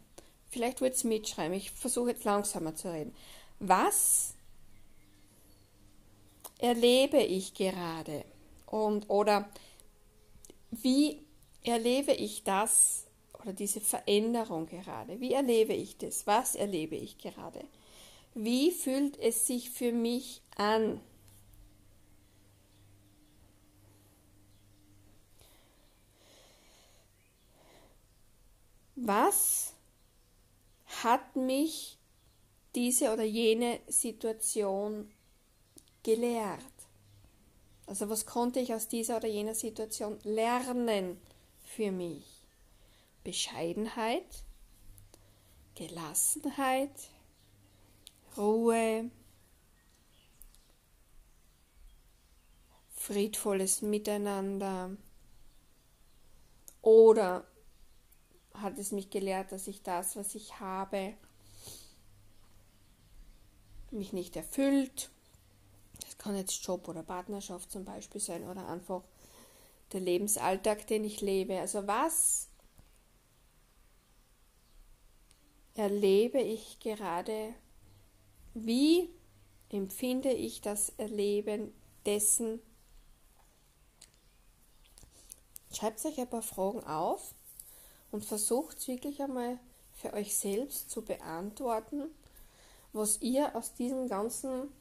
Vielleicht 0.49 0.81
wird 0.81 0.95
es 0.95 1.03
mitschreiben. 1.03 1.55
Ich 1.55 1.71
versuche 1.71 2.09
jetzt 2.09 2.25
langsamer 2.25 2.75
zu 2.75 2.91
reden. 2.91 3.15
Was 3.59 4.33
erlebe 6.57 7.17
ich 7.21 7.53
gerade? 7.53 8.25
Und, 8.65 9.09
oder 9.09 9.49
wie 10.71 11.23
erlebe 11.63 12.13
ich 12.13 12.43
das 12.43 13.05
oder 13.41 13.53
diese 13.53 13.81
Veränderung 13.81 14.67
gerade? 14.67 15.19
Wie 15.19 15.33
erlebe 15.33 15.73
ich 15.73 15.97
das? 15.97 16.27
Was 16.27 16.55
erlebe 16.55 16.95
ich 16.95 17.17
gerade? 17.17 17.63
Wie 18.33 18.71
fühlt 18.71 19.17
es 19.19 19.47
sich 19.47 19.69
für 19.69 19.91
mich 19.91 20.41
an? 20.55 20.99
Was 28.95 29.73
hat 31.03 31.35
mich 31.35 31.97
diese 32.75 33.11
oder 33.11 33.23
jene 33.23 33.79
Situation 33.87 35.11
gelehrt? 36.03 36.63
Also 37.85 38.09
was 38.09 38.25
konnte 38.25 38.59
ich 38.59 38.73
aus 38.73 38.87
dieser 38.87 39.17
oder 39.17 39.27
jener 39.27 39.55
Situation 39.55 40.17
lernen 40.23 41.19
für 41.75 41.91
mich? 41.91 42.23
Bescheidenheit, 43.23 44.43
Gelassenheit, 45.75 46.91
Ruhe, 48.37 49.09
friedvolles 52.95 53.81
Miteinander 53.81 54.95
oder 56.81 57.45
hat 58.53 58.77
es 58.77 58.91
mich 58.91 59.09
gelehrt, 59.09 59.51
dass 59.51 59.67
ich 59.67 59.81
das, 59.81 60.15
was 60.15 60.35
ich 60.35 60.59
habe, 60.59 61.15
mich 63.91 64.13
nicht 64.13 64.35
erfüllt. 64.35 65.09
Das 66.01 66.17
kann 66.17 66.35
jetzt 66.35 66.63
Job 66.65 66.87
oder 66.87 67.03
Partnerschaft 67.03 67.71
zum 67.71 67.85
Beispiel 67.85 68.21
sein 68.21 68.47
oder 68.47 68.67
einfach 68.67 69.03
der 69.93 70.01
Lebensalltag, 70.01 70.87
den 70.87 71.03
ich 71.03 71.21
lebe. 71.21 71.59
Also 71.59 71.87
was 71.87 72.47
erlebe 75.75 76.39
ich 76.39 76.79
gerade? 76.79 77.53
Wie 78.53 79.09
empfinde 79.69 80.31
ich 80.31 80.61
das 80.61 80.89
Erleben 80.97 81.73
dessen? 82.05 82.61
Schreibt 85.71 86.05
euch 86.05 86.19
ein 86.19 86.29
paar 86.29 86.43
Fragen 86.43 86.83
auf 86.83 87.33
und 88.11 88.23
versucht 88.23 88.87
wirklich 88.87 89.21
einmal 89.21 89.59
für 89.93 90.13
euch 90.13 90.35
selbst 90.35 90.91
zu 90.91 91.03
beantworten, 91.03 92.09
was 92.91 93.21
ihr 93.21 93.55
aus 93.55 93.73
diesem 93.73 94.07
ganzen, 94.07 94.71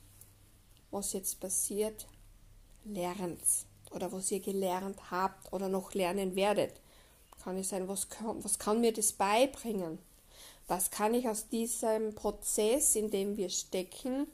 was 0.91 1.15
jetzt 1.15 1.41
passiert, 1.41 2.07
lernt 2.85 3.41
oder 3.95 4.13
was 4.13 4.31
ihr 4.31 4.41
gelernt 4.41 5.11
habt 5.11 5.53
oder 5.53 5.69
noch 5.69 5.95
lernen 5.95 6.37
werdet. 6.37 6.75
Kann 7.43 7.57
es 7.57 7.71
sein, 7.71 7.89
was 7.89 8.09
kann, 8.09 8.43
was 8.45 8.59
kann 8.59 8.81
mir 8.81 8.93
das 8.93 9.13
beibringen? 9.13 9.99
Was 10.69 10.91
kann 10.91 11.15
ich 11.15 11.29
aus 11.29 11.49
diesem 11.49 12.15
Prozess, 12.15 12.95
in 12.95 13.11
dem 13.11 13.37
wir 13.37 13.51
stecken, 13.51 14.27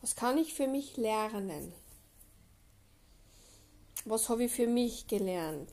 was 0.00 0.16
kann 0.16 0.36
ich 0.38 0.54
für 0.54 0.66
mich 0.66 0.96
lernen? 0.96 1.72
Was 4.04 4.28
habe 4.28 4.44
ich 4.44 4.52
für 4.52 4.66
mich 4.66 5.06
gelernt? 5.06 5.70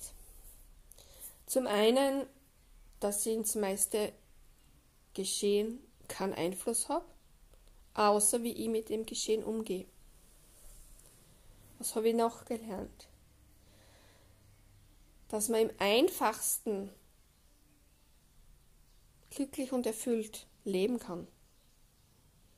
Zum 1.45 1.67
einen 1.67 2.25
dass 2.99 3.25
ich 3.25 3.33
ins 3.33 3.55
meiste 3.55 4.11
Geschehen 5.13 5.79
keinen 6.07 6.33
Einfluss 6.33 6.89
habe, 6.89 7.05
außer 7.93 8.43
wie 8.43 8.51
ich 8.51 8.69
mit 8.69 8.89
dem 8.89 9.05
Geschehen 9.05 9.43
umgehe. 9.43 9.85
Was 11.77 11.95
habe 11.95 12.09
ich 12.09 12.15
noch 12.15 12.45
gelernt? 12.45 13.07
Dass 15.29 15.49
man 15.49 15.61
im 15.61 15.71
einfachsten 15.79 16.89
glücklich 19.29 19.71
und 19.71 19.85
erfüllt 19.85 20.47
leben 20.63 20.99
kann. 20.99 21.27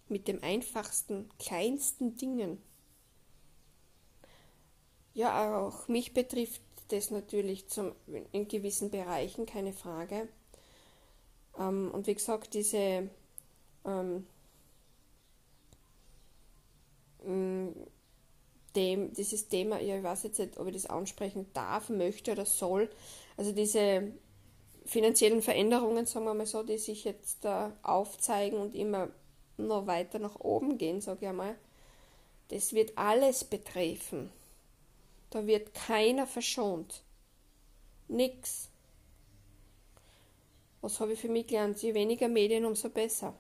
Mit 0.08 0.28
dem 0.28 0.44
einfachsten, 0.44 1.30
kleinsten 1.38 2.16
Dingen. 2.16 2.62
Ja, 5.14 5.58
auch 5.58 5.88
mich 5.88 6.14
betrifft 6.14 6.62
das 6.90 7.12
natürlich 7.12 7.68
zum, 7.68 7.94
in 8.32 8.48
gewissen 8.48 8.92
Bereichen, 8.92 9.46
keine 9.46 9.74
Frage. 9.74 10.28
Ähm, 11.58 11.92
und 11.92 12.08
wie 12.08 12.16
gesagt, 12.16 12.54
diese 12.54 13.10
ähm, 13.86 14.28
dem, 18.76 19.14
dieses 19.14 19.48
Thema, 19.48 19.80
ja, 19.80 19.98
ich 19.98 20.04
weiß 20.04 20.24
jetzt 20.24 20.40
nicht, 20.40 20.58
ob 20.58 20.68
ich 20.68 20.74
das 20.74 20.86
ansprechen 20.86 21.48
darf, 21.54 21.90
möchte 21.90 22.32
oder 22.32 22.46
soll, 22.46 22.90
also 23.38 23.52
diese 23.52 24.12
finanziellen 24.86 25.42
Veränderungen, 25.42 26.06
sagen 26.06 26.26
wir 26.26 26.34
mal 26.34 26.46
so, 26.46 26.64
die 26.64 26.78
sich 26.78 27.04
jetzt 27.04 27.46
da 27.46 27.76
aufzeigen 27.84 28.60
und 28.60 28.76
immer 28.76 29.10
noch 29.58 29.88
weiter 29.88 30.20
nach 30.20 30.40
oben 30.40 30.78
gehen, 30.78 31.02
sage 31.02 31.20
ich 31.22 31.28
einmal, 31.28 31.56
das 32.50 32.74
wird 32.74 32.98
alles 32.98 33.44
betreffen. 33.44 34.30
Da 35.30 35.48
wird 35.48 35.74
keiner 35.74 36.28
verschont. 36.28 37.04
Nix. 38.10 38.70
Was 40.82 41.00
habe 41.00 41.14
ich 41.14 41.20
für 41.22 41.30
mich 41.30 41.48
gelernt? 41.48 41.82
Je 41.82 41.94
weniger 41.94 42.28
Medien, 42.28 42.66
umso 42.66 42.90
besser. 42.90 43.34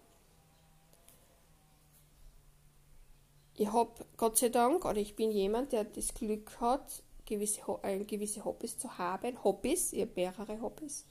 Ich 3.61 3.71
habe 3.71 3.91
Gott 4.17 4.39
sei 4.39 4.49
Dank, 4.49 4.85
oder 4.85 4.97
ich 4.97 5.15
bin 5.15 5.29
jemand, 5.29 5.71
der 5.71 5.83
das 5.83 6.15
Glück 6.15 6.59
hat, 6.59 7.03
gewisse, 7.27 7.61
äh, 7.83 8.03
gewisse 8.05 8.43
Hobbys 8.43 8.79
zu 8.79 8.97
haben. 8.97 9.43
Hobbys, 9.43 9.93
ich 9.93 10.01
habe 10.01 10.13
mehrere 10.15 10.59
Hobbys. 10.63 11.05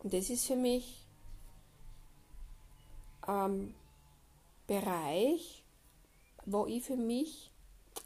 Und 0.00 0.12
das 0.12 0.28
ist 0.28 0.44
für 0.44 0.54
mich 0.54 1.06
ein 3.22 3.74
Bereich, 4.66 5.64
wo 6.44 6.66
ich 6.66 6.84
für 6.84 6.96
mich 6.96 7.50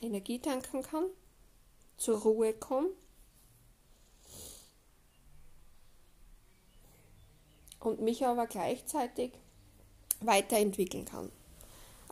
Energie 0.00 0.38
tanken 0.38 0.82
kann 0.82 1.06
zur 1.96 2.20
Ruhe 2.20 2.54
komme 2.54 2.90
und 7.80 8.00
mich 8.00 8.24
aber 8.24 8.46
gleichzeitig 8.46 9.32
weiterentwickeln 10.20 11.04
kann. 11.04 11.32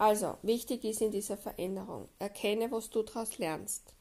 Also, 0.01 0.39
wichtig 0.41 0.85
ist 0.85 1.03
in 1.03 1.11
dieser 1.11 1.37
Veränderung, 1.37 2.09
erkenne, 2.19 2.71
was 2.71 2.89
du 2.89 3.03
daraus 3.03 3.37
lernst. 3.37 3.93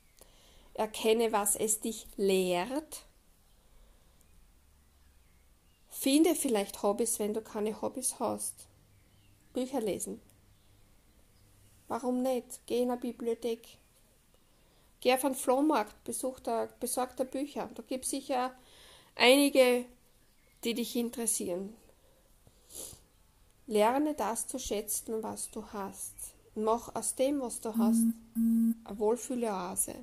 Erkenne, 0.74 1.34
was 1.34 1.58
es 1.58 1.82
dich 1.82 2.08
lehrt. 2.16 3.06
Finde 5.90 6.36
vielleicht 6.36 6.84
Hobbys, 6.84 7.20
wenn 7.20 7.34
du 7.34 7.42
keine 7.42 7.82
Hobbys 7.82 8.18
hast. 8.18 8.70
Bücher 9.52 9.82
lesen. 9.82 10.22
Warum 11.90 12.22
nicht? 12.22 12.62
Geh 12.66 12.82
in 12.82 12.92
eine 12.92 13.02
Bibliothek. 13.02 13.68
Geh 15.02 15.14
auf 15.14 15.26
einen 15.26 15.36
Flohmarkt, 15.36 16.02
besuch 16.06 16.40
da, 16.40 16.70
besorg 16.80 17.18
da 17.18 17.26
Bücher. 17.26 17.70
Da 17.76 17.84
gibt 17.84 18.06
es 18.06 18.12
sicher 18.12 18.56
einige, 19.16 19.84
die 20.64 20.76
dich 20.76 20.96
interessieren. 20.96 21.76
Lerne 23.70 24.16
das 24.16 24.48
zu 24.48 24.58
schätzen, 24.58 25.22
was 25.22 25.52
du 25.52 25.64
hast. 25.64 26.16
Mach 26.56 26.96
aus 26.96 27.14
dem, 27.14 27.40
was 27.40 27.62
du 27.62 27.78
hast, 27.78 28.02
eine 28.36 28.98
Wohlfühloase. 28.98 29.94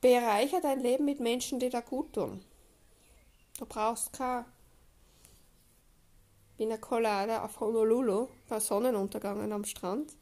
Bereicher 0.00 0.62
dein 0.62 0.80
Leben 0.80 1.04
mit 1.04 1.20
Menschen, 1.20 1.58
die 1.58 1.68
da 1.68 1.80
gut 1.80 2.14
tun. 2.14 2.42
Du 3.58 3.66
brauchst 3.66 4.14
kein 4.14 4.46
Pina 6.56 6.78
Colada 6.78 7.44
auf 7.44 7.60
Honolulu 7.60 8.28
bei 8.48 8.60
Sonnenuntergangen 8.60 9.52
am 9.52 9.66
Strand. 9.66 10.16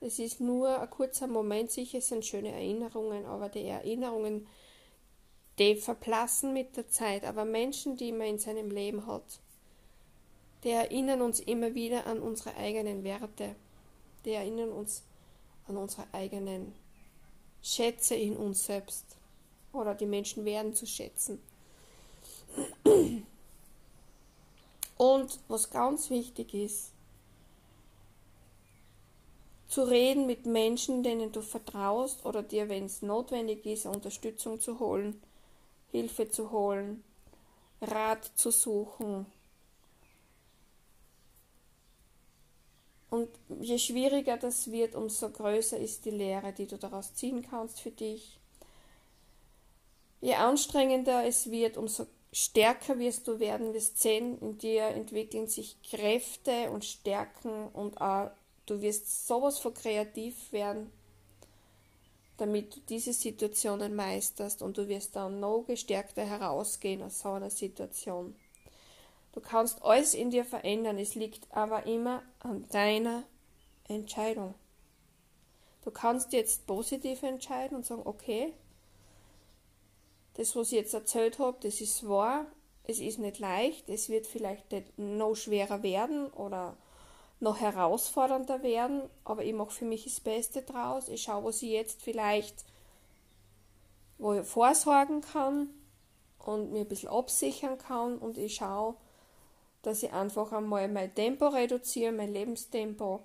Es 0.00 0.18
ist 0.18 0.40
nur 0.40 0.80
ein 0.80 0.88
kurzer 0.88 1.26
Moment, 1.26 1.70
sicher 1.70 2.00
sind 2.00 2.24
schöne 2.24 2.52
Erinnerungen, 2.52 3.26
aber 3.26 3.50
die 3.50 3.66
Erinnerungen, 3.66 4.46
die 5.60 5.76
verblassen 5.76 6.54
mit 6.54 6.76
der 6.76 6.88
Zeit. 6.88 7.24
Aber 7.24 7.44
Menschen, 7.44 7.96
die 7.96 8.10
man 8.12 8.26
in 8.26 8.38
seinem 8.38 8.70
Leben 8.70 9.06
hat, 9.06 9.40
die 10.64 10.70
erinnern 10.70 11.20
uns 11.20 11.38
immer 11.38 11.74
wieder 11.74 12.06
an 12.06 12.18
unsere 12.18 12.56
eigenen 12.56 13.04
Werte. 13.04 13.54
Die 14.24 14.32
erinnern 14.32 14.72
uns 14.72 15.02
an 15.68 15.76
unsere 15.76 16.06
eigenen 16.12 16.72
Schätze 17.62 18.14
in 18.14 18.36
uns 18.36 18.64
selbst. 18.64 19.04
Oder 19.72 19.94
die 19.94 20.06
Menschen 20.06 20.44
werden 20.44 20.74
zu 20.74 20.86
schätzen. 20.86 21.40
Und 24.96 25.38
was 25.48 25.70
ganz 25.70 26.10
wichtig 26.10 26.54
ist, 26.54 26.92
zu 29.68 29.82
reden 29.82 30.26
mit 30.26 30.46
Menschen, 30.46 31.02
denen 31.02 31.30
du 31.32 31.42
vertraust 31.42 32.24
oder 32.24 32.42
dir, 32.42 32.68
wenn 32.68 32.86
es 32.86 33.02
notwendig 33.02 33.64
ist, 33.66 33.86
Unterstützung 33.86 34.60
zu 34.60 34.80
holen, 34.80 35.22
Hilfe 35.90 36.28
zu 36.28 36.50
holen, 36.50 37.02
Rat 37.80 38.24
zu 38.34 38.50
suchen. 38.50 39.26
Und 43.10 43.28
je 43.60 43.78
schwieriger 43.78 44.36
das 44.36 44.70
wird, 44.70 44.94
umso 44.94 45.30
größer 45.30 45.78
ist 45.78 46.04
die 46.04 46.10
Lehre, 46.10 46.52
die 46.52 46.66
du 46.66 46.78
daraus 46.78 47.14
ziehen 47.14 47.42
kannst 47.42 47.80
für 47.80 47.90
dich. 47.90 48.38
Je 50.20 50.34
anstrengender 50.34 51.26
es 51.26 51.50
wird, 51.50 51.76
umso 51.76 52.06
stärker 52.32 52.98
wirst 52.98 53.26
du 53.26 53.40
werden, 53.40 53.74
wirst 53.74 54.00
sehen, 54.00 54.38
in 54.40 54.58
dir 54.58 54.84
entwickeln 54.84 55.48
sich 55.48 55.82
Kräfte 55.82 56.70
und 56.70 56.84
Stärken 56.84 57.68
und 57.68 58.00
auch 58.00 58.30
du 58.66 58.80
wirst 58.80 59.26
sowas 59.26 59.58
von 59.58 59.74
kreativ 59.74 60.52
werden, 60.52 60.92
damit 62.40 62.74
du 62.74 62.80
diese 62.88 63.12
Situationen 63.12 63.94
meisterst 63.94 64.62
und 64.62 64.78
du 64.78 64.88
wirst 64.88 65.16
dann 65.16 65.40
noch 65.40 65.64
gestärkter 65.66 66.24
herausgehen 66.24 67.02
aus 67.02 67.20
so 67.20 67.30
einer 67.30 67.50
Situation. 67.50 68.34
Du 69.32 69.40
kannst 69.40 69.82
alles 69.82 70.14
in 70.14 70.30
dir 70.30 70.44
verändern, 70.44 70.98
es 70.98 71.14
liegt 71.14 71.46
aber 71.54 71.86
immer 71.86 72.22
an 72.40 72.66
deiner 72.70 73.24
Entscheidung. 73.88 74.54
Du 75.84 75.90
kannst 75.90 76.32
jetzt 76.32 76.66
positiv 76.66 77.22
entscheiden 77.22 77.76
und 77.76 77.86
sagen, 77.86 78.02
okay, 78.04 78.52
das, 80.34 80.56
was 80.56 80.68
ich 80.68 80.78
jetzt 80.78 80.94
erzählt 80.94 81.38
habe, 81.38 81.58
das 81.60 81.80
ist 81.80 82.08
wahr, 82.08 82.46
es 82.84 83.00
ist 83.00 83.18
nicht 83.18 83.38
leicht, 83.38 83.88
es 83.88 84.08
wird 84.08 84.26
vielleicht 84.26 84.66
noch 84.96 85.34
schwerer 85.34 85.82
werden 85.82 86.28
oder 86.28 86.76
noch 87.40 87.58
herausfordernder 87.58 88.62
werden, 88.62 89.02
aber 89.24 89.44
ich 89.44 89.54
mache 89.54 89.70
für 89.70 89.84
mich 89.86 90.04
das 90.04 90.20
Beste 90.20 90.62
draus. 90.62 91.08
Ich 91.08 91.22
schaue, 91.22 91.44
was 91.44 91.62
ich 91.62 91.70
jetzt 91.70 92.02
vielleicht 92.02 92.64
wo 94.20 94.34
ich 94.34 94.46
vorsorgen 94.46 95.22
kann 95.22 95.70
und 96.38 96.72
mir 96.72 96.80
ein 96.80 96.88
bisschen 96.88 97.08
absichern 97.08 97.78
kann 97.78 98.18
und 98.18 98.38
ich 98.38 98.56
schaue, 98.56 98.94
dass 99.82 100.02
ich 100.02 100.12
einfach 100.12 100.52
einmal 100.52 100.88
mein 100.88 101.14
Tempo 101.14 101.48
reduziere, 101.48 102.12
mein 102.12 102.32
Lebenstempo, 102.32 103.24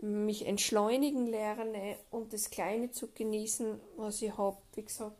mich 0.00 0.46
entschleunigen 0.46 1.26
lerne 1.26 1.96
und 2.10 2.32
das 2.32 2.50
Kleine 2.50 2.90
zu 2.90 3.08
genießen, 3.08 3.80
was 3.96 4.20
ich 4.22 4.36
habe. 4.36 4.56
Wie 4.74 4.82
gesagt, 4.82 5.16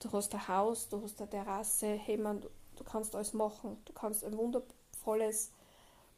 du 0.00 0.12
hast 0.12 0.34
ein 0.34 0.48
Haus, 0.48 0.88
du 0.88 1.02
hast 1.02 1.20
eine 1.20 1.30
Terrasse, 1.30 1.86
hey 1.86 2.16
man, 2.16 2.40
du 2.40 2.84
kannst 2.84 3.14
alles 3.14 3.34
machen, 3.34 3.76
du 3.84 3.92
kannst 3.92 4.24
ein 4.24 4.36
wundervolles 4.36 5.52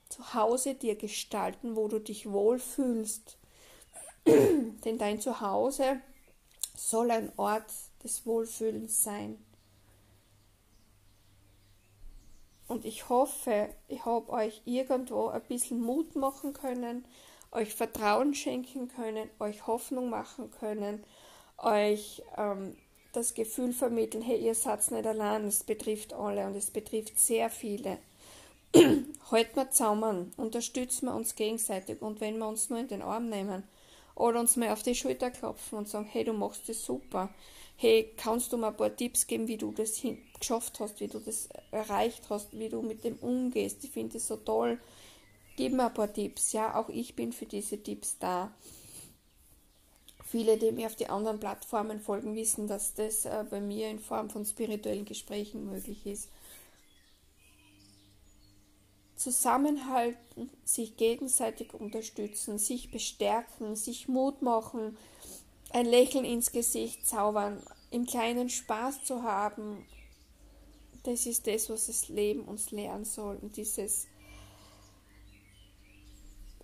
Zuhause 0.08 0.74
dir 0.74 0.96
gestalten, 0.96 1.76
wo 1.76 1.88
du 1.88 1.98
dich 1.98 2.30
wohlfühlst. 2.30 3.38
Denn 4.26 4.98
dein 4.98 5.20
Zuhause 5.20 6.00
soll 6.74 7.10
ein 7.10 7.32
Ort 7.36 7.70
des 8.02 8.24
Wohlfühlens 8.24 9.02
sein. 9.02 9.38
Und 12.68 12.84
ich 12.84 13.08
hoffe, 13.08 13.70
ich 13.88 14.04
habe 14.04 14.30
euch 14.30 14.60
irgendwo 14.66 15.28
ein 15.28 15.42
bisschen 15.48 15.80
Mut 15.80 16.14
machen 16.16 16.52
können, 16.52 17.06
euch 17.50 17.74
Vertrauen 17.74 18.34
schenken 18.34 18.88
können, 18.88 19.30
euch 19.40 19.66
Hoffnung 19.66 20.10
machen 20.10 20.50
können, 20.50 21.02
euch 21.56 22.22
ähm, 22.36 22.76
das 23.12 23.32
Gefühl 23.32 23.72
vermitteln, 23.72 24.22
hey, 24.22 24.38
ihr 24.38 24.54
seid 24.54 24.90
nicht 24.90 25.06
allein, 25.06 25.46
es 25.46 25.64
betrifft 25.64 26.12
alle 26.12 26.46
und 26.46 26.54
es 26.54 26.70
betrifft 26.70 27.18
sehr 27.18 27.48
viele. 27.48 27.98
Halten 28.74 29.56
wir 29.56 29.70
zusammen, 29.70 30.32
unterstützen 30.36 31.06
wir 31.06 31.14
uns 31.14 31.34
gegenseitig 31.34 32.02
und 32.02 32.20
wenn 32.20 32.38
wir 32.38 32.46
uns 32.48 32.68
nur 32.68 32.78
in 32.78 32.88
den 32.88 33.02
Arm 33.02 33.28
nehmen 33.28 33.62
oder 34.14 34.40
uns 34.40 34.56
mal 34.56 34.70
auf 34.70 34.82
die 34.82 34.94
Schulter 34.94 35.30
klopfen 35.30 35.78
und 35.78 35.88
sagen, 35.88 36.06
hey, 36.10 36.24
du 36.24 36.32
machst 36.32 36.68
das 36.68 36.84
super, 36.84 37.30
hey, 37.76 38.12
kannst 38.16 38.52
du 38.52 38.58
mir 38.58 38.68
ein 38.68 38.76
paar 38.76 38.94
Tipps 38.94 39.26
geben, 39.26 39.48
wie 39.48 39.56
du 39.56 39.72
das 39.72 40.02
geschafft 40.38 40.80
hast, 40.80 41.00
wie 41.00 41.08
du 41.08 41.18
das 41.18 41.48
erreicht 41.70 42.24
hast, 42.28 42.58
wie 42.58 42.68
du 42.68 42.82
mit 42.82 43.04
dem 43.04 43.16
umgehst, 43.16 43.84
ich 43.84 43.90
finde 43.90 44.14
das 44.14 44.28
so 44.28 44.36
toll, 44.36 44.78
gib 45.56 45.72
mir 45.72 45.86
ein 45.86 45.94
paar 45.94 46.12
Tipps, 46.12 46.52
ja, 46.52 46.74
auch 46.74 46.88
ich 46.90 47.16
bin 47.16 47.32
für 47.32 47.46
diese 47.46 47.82
Tipps 47.82 48.18
da. 48.18 48.52
Viele, 50.24 50.58
die 50.58 50.72
mir 50.72 50.86
auf 50.86 50.96
die 50.96 51.08
anderen 51.08 51.40
Plattformen 51.40 52.00
folgen, 52.00 52.34
wissen, 52.34 52.66
dass 52.66 52.92
das 52.92 53.24
äh, 53.24 53.44
bei 53.48 53.60
mir 53.60 53.88
in 53.88 53.98
Form 53.98 54.28
von 54.28 54.44
spirituellen 54.44 55.06
Gesprächen 55.06 55.70
möglich 55.70 56.04
ist 56.04 56.28
zusammenhalten, 59.18 60.48
sich 60.64 60.96
gegenseitig 60.96 61.74
unterstützen, 61.74 62.58
sich 62.58 62.90
bestärken, 62.90 63.76
sich 63.76 64.08
Mut 64.08 64.42
machen, 64.42 64.96
ein 65.70 65.86
Lächeln 65.86 66.24
ins 66.24 66.52
Gesicht 66.52 67.06
zaubern, 67.06 67.62
im 67.90 68.06
kleinen 68.06 68.48
Spaß 68.48 69.04
zu 69.04 69.22
haben. 69.22 69.84
Das 71.02 71.26
ist 71.26 71.46
das, 71.46 71.68
was 71.68 71.88
das 71.88 72.08
Leben 72.08 72.42
uns 72.42 72.70
lernen 72.70 73.04
soll. 73.04 73.36
Und 73.36 73.56
dieses 73.56 74.06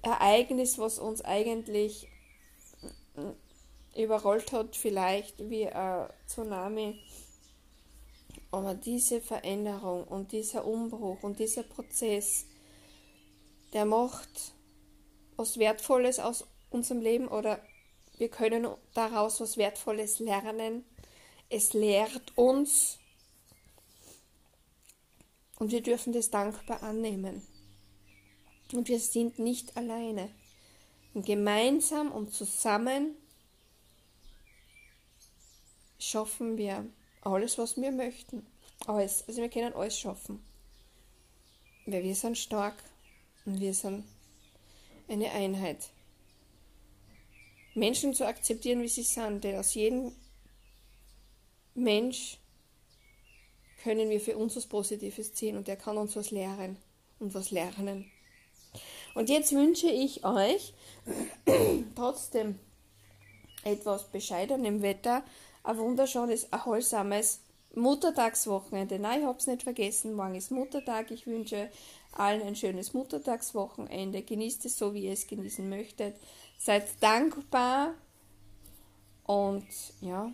Ereignis, 0.02 0.78
was 0.78 0.98
uns 0.98 1.22
eigentlich 1.22 2.08
überrollt 3.96 4.52
hat, 4.52 4.76
vielleicht 4.76 5.50
wie 5.50 5.68
ein 5.68 6.08
Tsunami. 6.26 7.00
Aber 8.54 8.76
diese 8.76 9.20
Veränderung 9.20 10.04
und 10.04 10.30
dieser 10.30 10.64
Umbruch 10.64 11.24
und 11.24 11.40
dieser 11.40 11.64
Prozess, 11.64 12.46
der 13.72 13.84
macht 13.84 14.52
was 15.34 15.58
Wertvolles 15.58 16.20
aus 16.20 16.44
unserem 16.70 17.00
Leben 17.00 17.26
oder 17.26 17.60
wir 18.16 18.28
können 18.28 18.68
daraus 18.94 19.40
was 19.40 19.56
Wertvolles 19.56 20.20
lernen. 20.20 20.84
Es 21.50 21.72
lehrt 21.72 22.38
uns 22.38 23.00
und 25.58 25.72
wir 25.72 25.82
dürfen 25.82 26.12
das 26.12 26.30
dankbar 26.30 26.84
annehmen. 26.84 27.42
Und 28.72 28.86
wir 28.86 29.00
sind 29.00 29.40
nicht 29.40 29.76
alleine. 29.76 30.30
Und 31.12 31.26
gemeinsam 31.26 32.12
und 32.12 32.32
zusammen 32.32 33.16
schaffen 35.98 36.56
wir 36.56 36.88
alles, 37.24 37.58
was 37.58 37.76
wir 37.76 37.90
möchten. 37.90 38.46
Alles. 38.86 39.24
Also 39.26 39.40
wir 39.40 39.48
können 39.48 39.72
alles 39.74 39.98
schaffen. 39.98 40.42
Weil 41.86 42.02
wir 42.02 42.14
sind 42.14 42.38
stark 42.38 42.76
und 43.44 43.60
wir 43.60 43.74
sind 43.74 44.04
eine 45.08 45.30
Einheit. 45.32 45.90
Menschen 47.74 48.14
zu 48.14 48.26
akzeptieren, 48.26 48.82
wie 48.82 48.88
sie 48.88 49.02
sind, 49.02 49.42
denn 49.42 49.58
aus 49.58 49.74
jedem 49.74 50.12
Mensch 51.74 52.38
können 53.82 54.08
wir 54.08 54.20
für 54.20 54.36
uns 54.36 54.56
was 54.56 54.66
Positives 54.66 55.34
ziehen 55.34 55.56
und 55.56 55.66
der 55.66 55.76
kann 55.76 55.98
uns 55.98 56.16
was 56.16 56.30
lehren 56.30 56.76
und 57.18 57.34
was 57.34 57.50
lernen. 57.50 58.10
Und 59.14 59.28
jetzt 59.28 59.52
wünsche 59.52 59.88
ich 59.88 60.24
euch 60.24 60.72
trotzdem 61.96 62.58
etwas 63.64 64.10
bescheidenem 64.10 64.82
Wetter 64.82 65.24
ein 65.64 65.78
wunderschönes, 65.78 66.44
erholsames 66.44 67.40
Muttertagswochenende. 67.74 68.98
Nein, 68.98 69.20
ich 69.20 69.26
habe 69.26 69.38
es 69.38 69.46
nicht 69.46 69.64
vergessen. 69.64 70.14
Morgen 70.14 70.36
ist 70.36 70.50
Muttertag. 70.50 71.10
Ich 71.10 71.26
wünsche 71.26 71.70
allen 72.12 72.42
ein 72.42 72.54
schönes 72.54 72.94
Muttertagswochenende. 72.94 74.22
Genießt 74.22 74.64
es 74.66 74.78
so, 74.78 74.94
wie 74.94 75.06
ihr 75.06 75.12
es 75.12 75.26
genießen 75.26 75.68
möchtet. 75.68 76.16
Seid 76.58 76.86
dankbar 77.00 77.94
und 79.24 79.66
ja, 80.00 80.30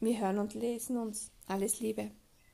wir 0.00 0.20
hören 0.20 0.38
und 0.38 0.54
lesen 0.54 0.98
uns. 0.98 1.30
Alles 1.46 1.80
Liebe. 1.80 2.10